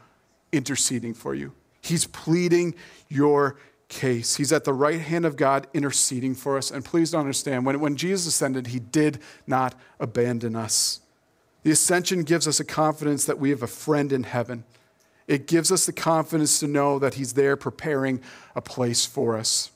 interceding 0.53 1.13
for 1.13 1.35
you. 1.35 1.55
He's 1.81 2.07
pleading 2.07 2.77
your 3.09 3.57
case. 3.89 4.37
He's 4.37 4.53
at 4.53 4.63
the 4.63 4.73
right 4.73 5.01
hand 5.01 5.27
of 5.27 5.35
God 5.35 5.67
interceding 5.75 6.37
for 6.37 6.57
us. 6.57 6.71
And 6.71 6.85
please 6.85 7.11
don't 7.11 7.23
understand, 7.23 7.67
when, 7.67 7.81
when 7.81 7.97
Jesus 7.97 8.29
ascended, 8.29 8.69
he 8.69 8.79
did 8.79 9.19
not 9.49 9.75
abandon 9.99 10.55
us. 10.55 11.01
The 11.65 11.73
ascension 11.73 12.23
gives 12.23 12.47
us 12.47 12.61
a 12.61 12.65
confidence 12.65 13.25
that 13.25 13.41
we 13.41 13.51
have 13.51 13.65
a 13.65 13.67
friend 13.67 14.13
in 14.13 14.23
heaven. 14.23 14.63
It 15.27 15.49
gives 15.49 15.73
us 15.73 15.87
the 15.87 15.93
confidence 15.93 16.61
to 16.61 16.69
know 16.69 17.01
that 17.01 17.15
he's 17.15 17.33
there 17.33 17.57
preparing 17.57 18.21
a 18.55 18.63
place 18.63 19.05
for 19.05 19.37
us. 19.37 19.72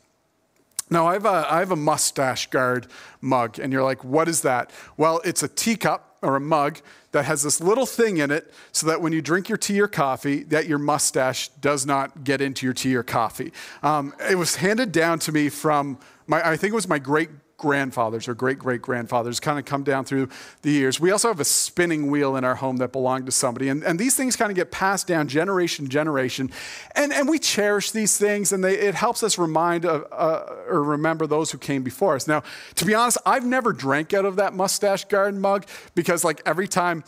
Now, 0.88 1.06
I 1.06 1.14
have, 1.14 1.26
a, 1.26 1.46
I 1.50 1.58
have 1.58 1.72
a 1.72 1.76
mustache 1.76 2.48
guard 2.48 2.86
mug, 3.20 3.58
and 3.58 3.72
you're 3.72 3.82
like, 3.82 4.04
what 4.04 4.28
is 4.28 4.42
that? 4.42 4.70
Well, 4.96 5.20
it's 5.24 5.42
a 5.42 5.48
teacup 5.48 6.16
or 6.22 6.36
a 6.36 6.40
mug 6.40 6.78
that 7.12 7.24
has 7.24 7.42
this 7.42 7.60
little 7.60 7.86
thing 7.86 8.18
in 8.18 8.30
it 8.30 8.52
so 8.72 8.86
that 8.86 9.00
when 9.00 9.12
you 9.12 9.22
drink 9.22 9.48
your 9.48 9.58
tea 9.58 9.80
or 9.80 9.88
coffee, 9.88 10.42
that 10.44 10.66
your 10.66 10.78
mustache 10.78 11.48
does 11.60 11.86
not 11.86 12.24
get 12.24 12.40
into 12.40 12.66
your 12.66 12.72
tea 12.72 12.94
or 12.94 13.02
coffee. 13.02 13.52
Um, 13.82 14.14
it 14.30 14.36
was 14.36 14.56
handed 14.56 14.92
down 14.92 15.18
to 15.20 15.32
me 15.32 15.48
from 15.48 15.98
my, 16.26 16.46
I 16.46 16.56
think 16.56 16.72
it 16.72 16.74
was 16.74 16.88
my 16.88 16.98
great 16.98 17.30
grandfathers 17.56 18.28
or 18.28 18.34
great 18.34 18.58
great 18.58 18.82
grandfathers 18.82 19.40
kind 19.40 19.58
of 19.58 19.64
come 19.64 19.82
down 19.82 20.04
through 20.04 20.28
the 20.62 20.70
years. 20.70 21.00
We 21.00 21.10
also 21.10 21.28
have 21.28 21.40
a 21.40 21.44
spinning 21.44 22.10
wheel 22.10 22.36
in 22.36 22.44
our 22.44 22.56
home 22.56 22.76
that 22.78 22.92
belonged 22.92 23.26
to 23.26 23.32
somebody. 23.32 23.68
And, 23.68 23.82
and 23.82 23.98
these 23.98 24.14
things 24.14 24.36
kind 24.36 24.50
of 24.50 24.56
get 24.56 24.70
passed 24.70 25.06
down 25.06 25.28
generation 25.28 25.86
to 25.86 25.90
generation. 25.90 26.50
And, 26.94 27.12
and 27.12 27.28
we 27.28 27.38
cherish 27.38 27.92
these 27.92 28.18
things 28.18 28.52
and 28.52 28.62
they, 28.62 28.78
it 28.78 28.94
helps 28.94 29.22
us 29.22 29.38
remind 29.38 29.86
uh, 29.86 30.04
uh, 30.12 30.64
or 30.68 30.82
remember 30.82 31.26
those 31.26 31.50
who 31.50 31.58
came 31.58 31.82
before 31.82 32.14
us. 32.14 32.26
Now, 32.26 32.42
to 32.74 32.84
be 32.84 32.94
honest, 32.94 33.18
I've 33.24 33.46
never 33.46 33.72
drank 33.72 34.12
out 34.12 34.24
of 34.24 34.36
that 34.36 34.52
mustache 34.52 35.06
guard 35.06 35.34
mug 35.34 35.66
because 35.94 36.24
like 36.24 36.42
every 36.44 36.68
time 36.68 37.04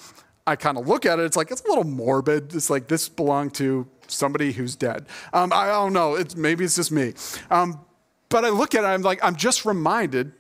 I 0.47 0.57
kind 0.57 0.79
of 0.79 0.89
look 0.89 1.05
at 1.05 1.19
it, 1.19 1.25
it's 1.25 1.37
like, 1.37 1.51
it's 1.51 1.63
a 1.63 1.69
little 1.69 1.85
morbid. 1.85 2.55
It's 2.55 2.71
like 2.71 2.89
this 2.89 3.07
belonged 3.09 3.53
to 3.55 3.87
somebody 4.07 4.53
who's 4.53 4.77
dead. 4.77 5.05
Um, 5.35 5.53
I 5.53 5.67
don't 5.67 5.93
know. 5.93 6.15
It's, 6.15 6.35
maybe 6.37 6.65
it's 6.65 6.77
just 6.77 6.91
me. 6.91 7.13
Um, 7.51 7.81
but 8.31 8.45
I 8.45 8.51
look 8.51 8.75
at 8.75 8.85
it, 8.85 8.87
I'm 8.87 9.03
like, 9.03 9.21
I'm 9.23 9.37
just 9.37 9.65
reminded 9.65 10.33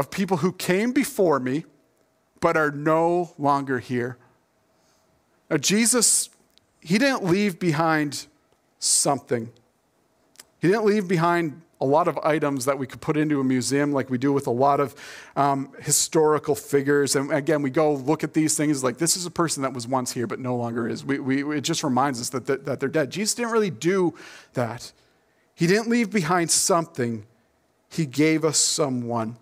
of 0.00 0.10
people 0.10 0.38
who 0.38 0.50
came 0.50 0.92
before 0.92 1.38
me 1.38 1.64
but 2.40 2.56
are 2.56 2.70
no 2.70 3.32
longer 3.38 3.78
here. 3.78 4.16
Now, 5.50 5.58
Jesus, 5.58 6.30
he 6.80 6.96
didn't 6.96 7.22
leave 7.22 7.58
behind 7.58 8.26
something. 8.78 9.50
He 10.58 10.68
didn't 10.68 10.86
leave 10.86 11.06
behind 11.06 11.60
a 11.82 11.84
lot 11.84 12.08
of 12.08 12.18
items 12.18 12.64
that 12.64 12.78
we 12.78 12.86
could 12.86 13.02
put 13.02 13.18
into 13.18 13.40
a 13.40 13.44
museum 13.44 13.92
like 13.92 14.08
we 14.08 14.16
do 14.16 14.32
with 14.32 14.46
a 14.46 14.50
lot 14.50 14.80
of 14.80 14.94
um, 15.36 15.70
historical 15.80 16.54
figures. 16.54 17.14
And 17.14 17.30
again, 17.30 17.60
we 17.60 17.68
go 17.68 17.92
look 17.92 18.24
at 18.24 18.32
these 18.32 18.56
things 18.56 18.82
like 18.82 18.96
this 18.96 19.18
is 19.18 19.26
a 19.26 19.30
person 19.30 19.62
that 19.64 19.74
was 19.74 19.86
once 19.86 20.12
here 20.12 20.26
but 20.26 20.38
no 20.38 20.56
longer 20.56 20.88
is. 20.88 21.04
We, 21.04 21.18
we, 21.18 21.58
it 21.58 21.62
just 21.62 21.84
reminds 21.84 22.22
us 22.22 22.30
that, 22.30 22.46
that, 22.46 22.64
that 22.64 22.80
they're 22.80 22.88
dead. 22.88 23.10
Jesus 23.10 23.34
didn't 23.34 23.52
really 23.52 23.70
do 23.70 24.14
that. 24.54 24.92
He 25.54 25.66
didn't 25.66 25.90
leave 25.90 26.10
behind 26.10 26.50
something, 26.50 27.26
He 27.90 28.06
gave 28.06 28.46
us 28.46 28.56
someone. 28.56 29.36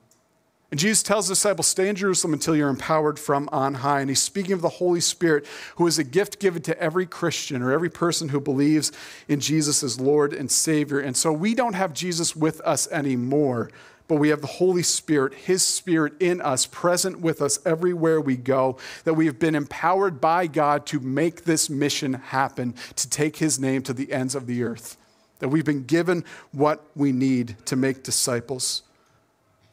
And 0.70 0.78
Jesus 0.78 1.02
tells 1.02 1.28
the 1.28 1.32
disciples, 1.32 1.66
Stay 1.66 1.88
in 1.88 1.96
Jerusalem 1.96 2.34
until 2.34 2.54
you're 2.54 2.68
empowered 2.68 3.18
from 3.18 3.48
on 3.52 3.74
high. 3.74 4.00
And 4.00 4.10
he's 4.10 4.20
speaking 4.20 4.52
of 4.52 4.60
the 4.60 4.68
Holy 4.68 5.00
Spirit, 5.00 5.46
who 5.76 5.86
is 5.86 5.98
a 5.98 6.04
gift 6.04 6.38
given 6.38 6.60
to 6.62 6.78
every 6.78 7.06
Christian 7.06 7.62
or 7.62 7.72
every 7.72 7.88
person 7.88 8.28
who 8.28 8.40
believes 8.40 8.92
in 9.28 9.40
Jesus 9.40 9.82
as 9.82 9.98
Lord 9.98 10.34
and 10.34 10.50
Savior. 10.50 11.00
And 11.00 11.16
so 11.16 11.32
we 11.32 11.54
don't 11.54 11.72
have 11.72 11.94
Jesus 11.94 12.36
with 12.36 12.60
us 12.62 12.86
anymore, 12.92 13.70
but 14.08 14.16
we 14.16 14.28
have 14.28 14.42
the 14.42 14.46
Holy 14.46 14.82
Spirit, 14.82 15.32
His 15.32 15.64
Spirit 15.64 16.12
in 16.20 16.42
us, 16.42 16.66
present 16.66 17.20
with 17.20 17.40
us 17.40 17.58
everywhere 17.64 18.20
we 18.20 18.36
go, 18.36 18.76
that 19.04 19.14
we 19.14 19.24
have 19.24 19.38
been 19.38 19.54
empowered 19.54 20.20
by 20.20 20.46
God 20.46 20.84
to 20.86 21.00
make 21.00 21.44
this 21.44 21.70
mission 21.70 22.12
happen, 22.12 22.74
to 22.96 23.08
take 23.08 23.36
His 23.36 23.58
name 23.58 23.80
to 23.82 23.94
the 23.94 24.12
ends 24.12 24.34
of 24.34 24.46
the 24.46 24.62
earth. 24.62 24.98
That 25.38 25.48
we've 25.48 25.64
been 25.64 25.84
given 25.84 26.24
what 26.52 26.84
we 26.94 27.12
need 27.12 27.56
to 27.66 27.76
make 27.76 28.02
disciples. 28.02 28.82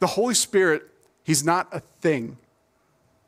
The 0.06 0.12
Holy 0.12 0.34
Spirit, 0.34 0.84
He's 1.24 1.42
not 1.42 1.66
a 1.72 1.80
thing, 1.80 2.36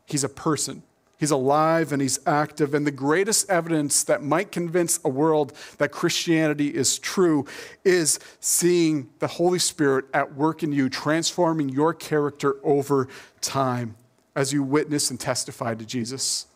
He's 0.07 0.23
a 0.23 0.29
person. 0.29 0.85
He's 1.19 1.33
alive 1.33 1.91
and 1.91 2.01
he's 2.01 2.21
active. 2.25 2.75
And 2.75 2.87
the 2.87 2.93
greatest 2.93 3.51
evidence 3.51 4.05
that 4.05 4.23
might 4.23 4.53
convince 4.53 5.01
a 5.05 5.09
world 5.09 5.53
that 5.79 5.91
Christianity 5.91 6.73
is 6.73 6.97
true 6.97 7.45
is 7.85 8.21
seeing 8.39 9.11
the 9.19 9.27
Holy 9.27 9.59
Spirit 9.59 10.05
at 10.15 10.37
work 10.37 10.63
in 10.63 10.71
you, 10.71 10.89
transforming 10.89 11.69
your 11.69 11.93
character 11.93 12.55
over 12.63 13.09
time 13.41 13.97
as 14.37 14.53
you 14.53 14.63
witness 14.63 15.11
and 15.11 15.19
testify 15.19 15.75
to 15.75 15.85
Jesus. 15.85 16.47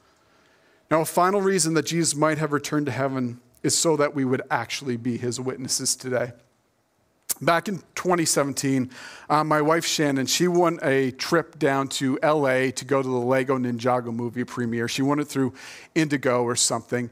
Now, 0.92 1.00
a 1.00 1.04
final 1.04 1.40
reason 1.40 1.74
that 1.74 1.86
Jesus 1.86 2.14
might 2.14 2.38
have 2.38 2.52
returned 2.52 2.86
to 2.86 2.92
heaven 2.92 3.40
is 3.64 3.76
so 3.76 3.96
that 3.96 4.14
we 4.14 4.24
would 4.24 4.42
actually 4.48 4.96
be 4.96 5.16
his 5.16 5.40
witnesses 5.40 5.96
today. 5.96 6.30
Back 7.40 7.68
in 7.68 7.78
2017, 7.96 8.90
uh, 9.28 9.42
my 9.42 9.60
wife 9.60 9.84
Shannon, 9.84 10.26
she 10.26 10.46
won 10.46 10.78
a 10.82 11.10
trip 11.12 11.58
down 11.58 11.88
to 11.88 12.18
LA 12.22 12.70
to 12.70 12.84
go 12.84 13.02
to 13.02 13.08
the 13.08 13.14
Lego 13.14 13.58
Ninjago 13.58 14.14
movie 14.14 14.44
premiere. 14.44 14.86
She 14.86 15.02
won 15.02 15.18
it 15.18 15.26
through 15.26 15.52
Indigo 15.94 16.44
or 16.44 16.54
something. 16.54 17.10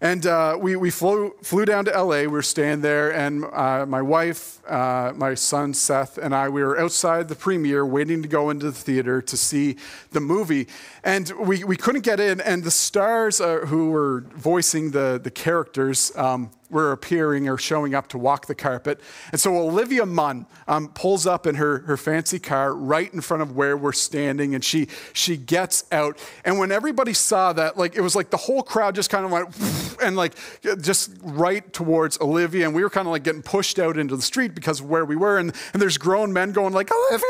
And 0.00 0.26
uh, 0.26 0.56
we, 0.60 0.76
we 0.76 0.90
flew, 0.90 1.34
flew 1.42 1.64
down 1.64 1.84
to 1.86 1.90
LA. 1.90 2.20
We 2.20 2.28
were 2.28 2.42
staying 2.42 2.82
there, 2.82 3.12
and 3.12 3.44
uh, 3.44 3.84
my 3.84 4.00
wife, 4.00 4.64
uh, 4.70 5.12
my 5.16 5.34
son 5.34 5.74
Seth, 5.74 6.18
and 6.18 6.32
I, 6.32 6.48
we 6.48 6.62
were 6.62 6.78
outside 6.78 7.26
the 7.26 7.34
premiere 7.34 7.84
waiting 7.84 8.22
to 8.22 8.28
go 8.28 8.50
into 8.50 8.66
the 8.66 8.72
theater 8.72 9.20
to 9.20 9.36
see 9.36 9.74
the 10.12 10.20
movie. 10.20 10.68
And 11.02 11.28
we, 11.40 11.64
we 11.64 11.76
couldn't 11.76 12.02
get 12.02 12.20
in, 12.20 12.40
and 12.42 12.62
the 12.62 12.70
stars 12.70 13.40
uh, 13.40 13.66
who 13.66 13.90
were 13.90 14.20
voicing 14.36 14.92
the, 14.92 15.20
the 15.20 15.32
characters, 15.32 16.16
um, 16.16 16.50
were 16.70 16.92
appearing 16.92 17.48
or 17.48 17.56
showing 17.56 17.94
up 17.94 18.08
to 18.08 18.18
walk 18.18 18.46
the 18.46 18.54
carpet. 18.54 19.00
And 19.32 19.40
so 19.40 19.56
Olivia 19.56 20.04
Munn 20.04 20.46
um, 20.66 20.88
pulls 20.88 21.26
up 21.26 21.46
in 21.46 21.54
her, 21.54 21.78
her 21.80 21.96
fancy 21.96 22.38
car 22.38 22.74
right 22.74 23.12
in 23.12 23.20
front 23.20 23.42
of 23.42 23.56
where 23.56 23.76
we're 23.76 23.92
standing, 23.92 24.54
and 24.54 24.62
she, 24.62 24.88
she 25.12 25.36
gets 25.36 25.84
out. 25.92 26.18
And 26.44 26.58
when 26.58 26.70
everybody 26.70 27.14
saw 27.14 27.52
that, 27.54 27.78
like 27.78 27.96
it 27.96 28.00
was 28.00 28.14
like 28.14 28.30
the 28.30 28.36
whole 28.36 28.62
crowd 28.62 28.94
just 28.94 29.10
kind 29.10 29.24
of 29.24 29.30
went 29.30 29.98
and 30.02 30.16
like 30.16 30.34
just 30.80 31.10
right 31.22 31.72
towards 31.72 32.20
Olivia. 32.20 32.66
And 32.66 32.74
we 32.74 32.82
were 32.82 32.90
kind 32.90 33.06
of 33.06 33.12
like 33.12 33.24
getting 33.24 33.42
pushed 33.42 33.78
out 33.78 33.96
into 33.96 34.16
the 34.16 34.22
street 34.22 34.54
because 34.54 34.80
of 34.80 34.90
where 34.90 35.04
we 35.04 35.16
were. 35.16 35.38
And, 35.38 35.54
and 35.72 35.80
there's 35.80 35.98
grown 35.98 36.32
men 36.32 36.52
going 36.52 36.74
like, 36.74 36.90
Olivia, 36.92 37.26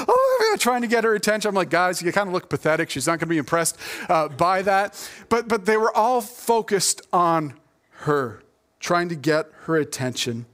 Olivia, 0.00 0.58
trying 0.58 0.82
to 0.82 0.88
get 0.88 1.04
her 1.04 1.14
attention. 1.14 1.48
I'm 1.48 1.54
like, 1.54 1.70
guys, 1.70 2.02
you 2.02 2.10
kind 2.12 2.28
of 2.28 2.34
look 2.34 2.48
pathetic. 2.48 2.90
She's 2.90 3.06
not 3.06 3.12
going 3.12 3.20
to 3.20 3.26
be 3.26 3.38
impressed 3.38 3.78
uh, 4.08 4.28
by 4.28 4.62
that. 4.62 5.10
But, 5.28 5.48
but 5.48 5.64
they 5.64 5.76
were 5.76 5.96
all 5.96 6.20
focused 6.20 7.02
on 7.12 7.54
her 7.90 8.42
trying 8.80 9.08
to 9.10 9.14
get 9.14 9.46
her 9.62 9.76
attention. 9.76 10.46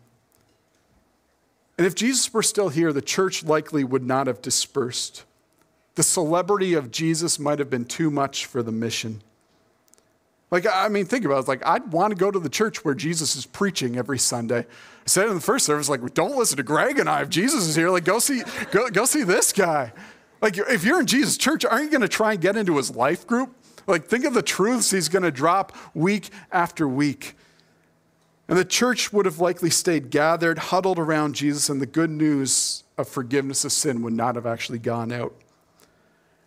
And 1.78 1.86
if 1.86 1.94
Jesus 1.94 2.32
were 2.32 2.42
still 2.42 2.68
here, 2.68 2.92
the 2.92 3.02
church 3.02 3.44
likely 3.44 3.84
would 3.84 4.04
not 4.04 4.26
have 4.26 4.42
dispersed. 4.42 5.24
The 5.94 6.02
celebrity 6.02 6.74
of 6.74 6.90
Jesus 6.90 7.38
might 7.38 7.58
have 7.58 7.70
been 7.70 7.84
too 7.84 8.10
much 8.10 8.46
for 8.46 8.62
the 8.62 8.72
mission. 8.72 9.22
Like, 10.50 10.66
I 10.72 10.88
mean, 10.88 11.06
think 11.06 11.24
about 11.24 11.44
it. 11.44 11.48
Like, 11.48 11.66
I'd 11.66 11.92
want 11.92 12.12
to 12.12 12.16
go 12.16 12.30
to 12.30 12.38
the 12.38 12.48
church 12.48 12.84
where 12.84 12.94
Jesus 12.94 13.34
is 13.34 13.46
preaching 13.46 13.96
every 13.96 14.18
Sunday. 14.18 14.60
I 14.60 14.64
said 15.06 15.28
in 15.28 15.34
the 15.34 15.40
first 15.40 15.66
service, 15.66 15.88
like, 15.88 16.14
don't 16.14 16.36
listen 16.36 16.56
to 16.58 16.62
Greg 16.62 16.98
and 16.98 17.08
I. 17.08 17.22
If 17.22 17.30
Jesus 17.30 17.66
is 17.66 17.74
here, 17.74 17.90
like, 17.90 18.04
go 18.04 18.18
see, 18.18 18.42
go, 18.70 18.88
go 18.88 19.06
see 19.06 19.24
this 19.24 19.52
guy. 19.52 19.92
Like, 20.40 20.56
if 20.56 20.84
you're 20.84 21.00
in 21.00 21.06
Jesus' 21.06 21.36
church, 21.36 21.64
aren't 21.64 21.84
you 21.84 21.90
going 21.90 22.02
to 22.02 22.08
try 22.08 22.32
and 22.32 22.40
get 22.40 22.56
into 22.56 22.76
his 22.76 22.94
life 22.94 23.26
group? 23.26 23.54
Like, 23.86 24.06
think 24.06 24.24
of 24.24 24.34
the 24.34 24.42
truths 24.42 24.90
he's 24.90 25.08
going 25.08 25.24
to 25.24 25.30
drop 25.30 25.76
week 25.94 26.30
after 26.52 26.86
week. 26.86 27.36
And 28.48 28.56
the 28.56 28.64
church 28.64 29.12
would 29.12 29.26
have 29.26 29.40
likely 29.40 29.70
stayed 29.70 30.10
gathered, 30.10 30.58
huddled 30.58 30.98
around 30.98 31.34
Jesus, 31.34 31.68
and 31.68 31.80
the 31.80 31.86
good 31.86 32.10
news 32.10 32.84
of 32.96 33.08
forgiveness 33.08 33.64
of 33.64 33.72
sin 33.72 34.02
would 34.02 34.12
not 34.12 34.36
have 34.36 34.46
actually 34.46 34.78
gone 34.78 35.10
out. 35.10 35.34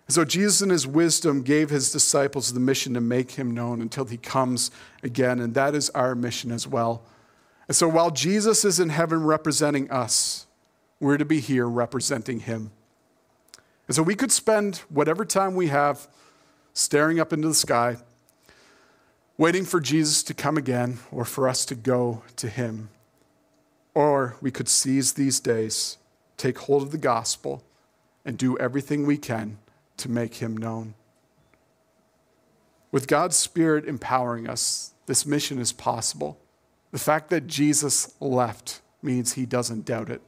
And 0.08 0.16
so 0.16 0.26
Jesus, 0.26 0.62
in 0.62 0.70
his 0.70 0.88
wisdom, 0.88 1.44
gave 1.44 1.70
his 1.70 1.92
disciples 1.92 2.54
the 2.54 2.60
mission 2.60 2.94
to 2.96 3.02
make 3.02 3.32
him 3.32 3.52
known 3.52 3.82
until 3.82 4.06
he 4.06 4.18
comes 4.18 4.72
again. 5.04 5.40
And 5.40 5.54
that 5.54 5.76
is 5.76 5.90
our 5.92 6.16
mission 6.16 6.52
as 6.52 6.66
well. 6.66 7.04
And 7.68 7.76
so 7.76 7.88
while 7.88 8.10
Jesus 8.10 8.66
is 8.66 8.80
in 8.80 8.90
heaven 8.90 9.24
representing 9.24 9.92
us, 9.92 10.48
we're 11.00 11.18
to 11.18 11.26
be 11.26 11.40
here 11.40 11.68
representing 11.68 12.40
him. 12.40 12.72
And 13.88 13.96
so 13.96 14.02
we 14.02 14.16
could 14.16 14.32
spend 14.32 14.78
whatever 14.90 15.26
time 15.26 15.56
we 15.56 15.68
have 15.68 16.08
staring 16.74 17.20
up 17.20 17.32
into 17.32 17.48
the 17.48 17.54
sky, 17.54 17.98
waiting 19.40 19.64
for 19.64 19.80
Jesus 19.80 20.22
to 20.22 20.34
come 20.34 20.58
again 20.58 21.00
or 21.14 21.24
for 21.24 21.48
us 21.48 21.66
to 21.66 21.74
go 21.74 22.22
to 22.36 22.50
him. 22.50 22.90
Or 23.96 24.36
we 24.42 24.52
could 24.52 24.68
seize 24.68 25.14
these 25.14 25.40
days, 25.40 25.98
take 26.36 26.60
hold 26.60 26.84
of 26.84 26.92
the 26.92 26.98
gospel, 26.98 27.64
and 28.26 28.38
do 28.38 28.58
everything 28.58 29.06
we 29.06 29.18
can 29.18 29.58
to 29.96 30.12
make 30.12 30.36
him 30.36 30.58
known. 30.58 30.94
With 32.92 33.08
God's 33.08 33.38
Spirit 33.38 33.88
empowering 33.88 34.50
us, 34.50 34.92
this 35.06 35.26
mission 35.26 35.58
is 35.58 35.72
possible. 35.72 36.38
The 36.92 37.00
fact 37.00 37.30
that 37.30 37.48
Jesus 37.48 38.14
left 38.20 38.82
means 39.02 39.34
he 39.34 39.46
doesn't 39.46 39.86
doubt 39.86 40.10
it. 40.10 40.22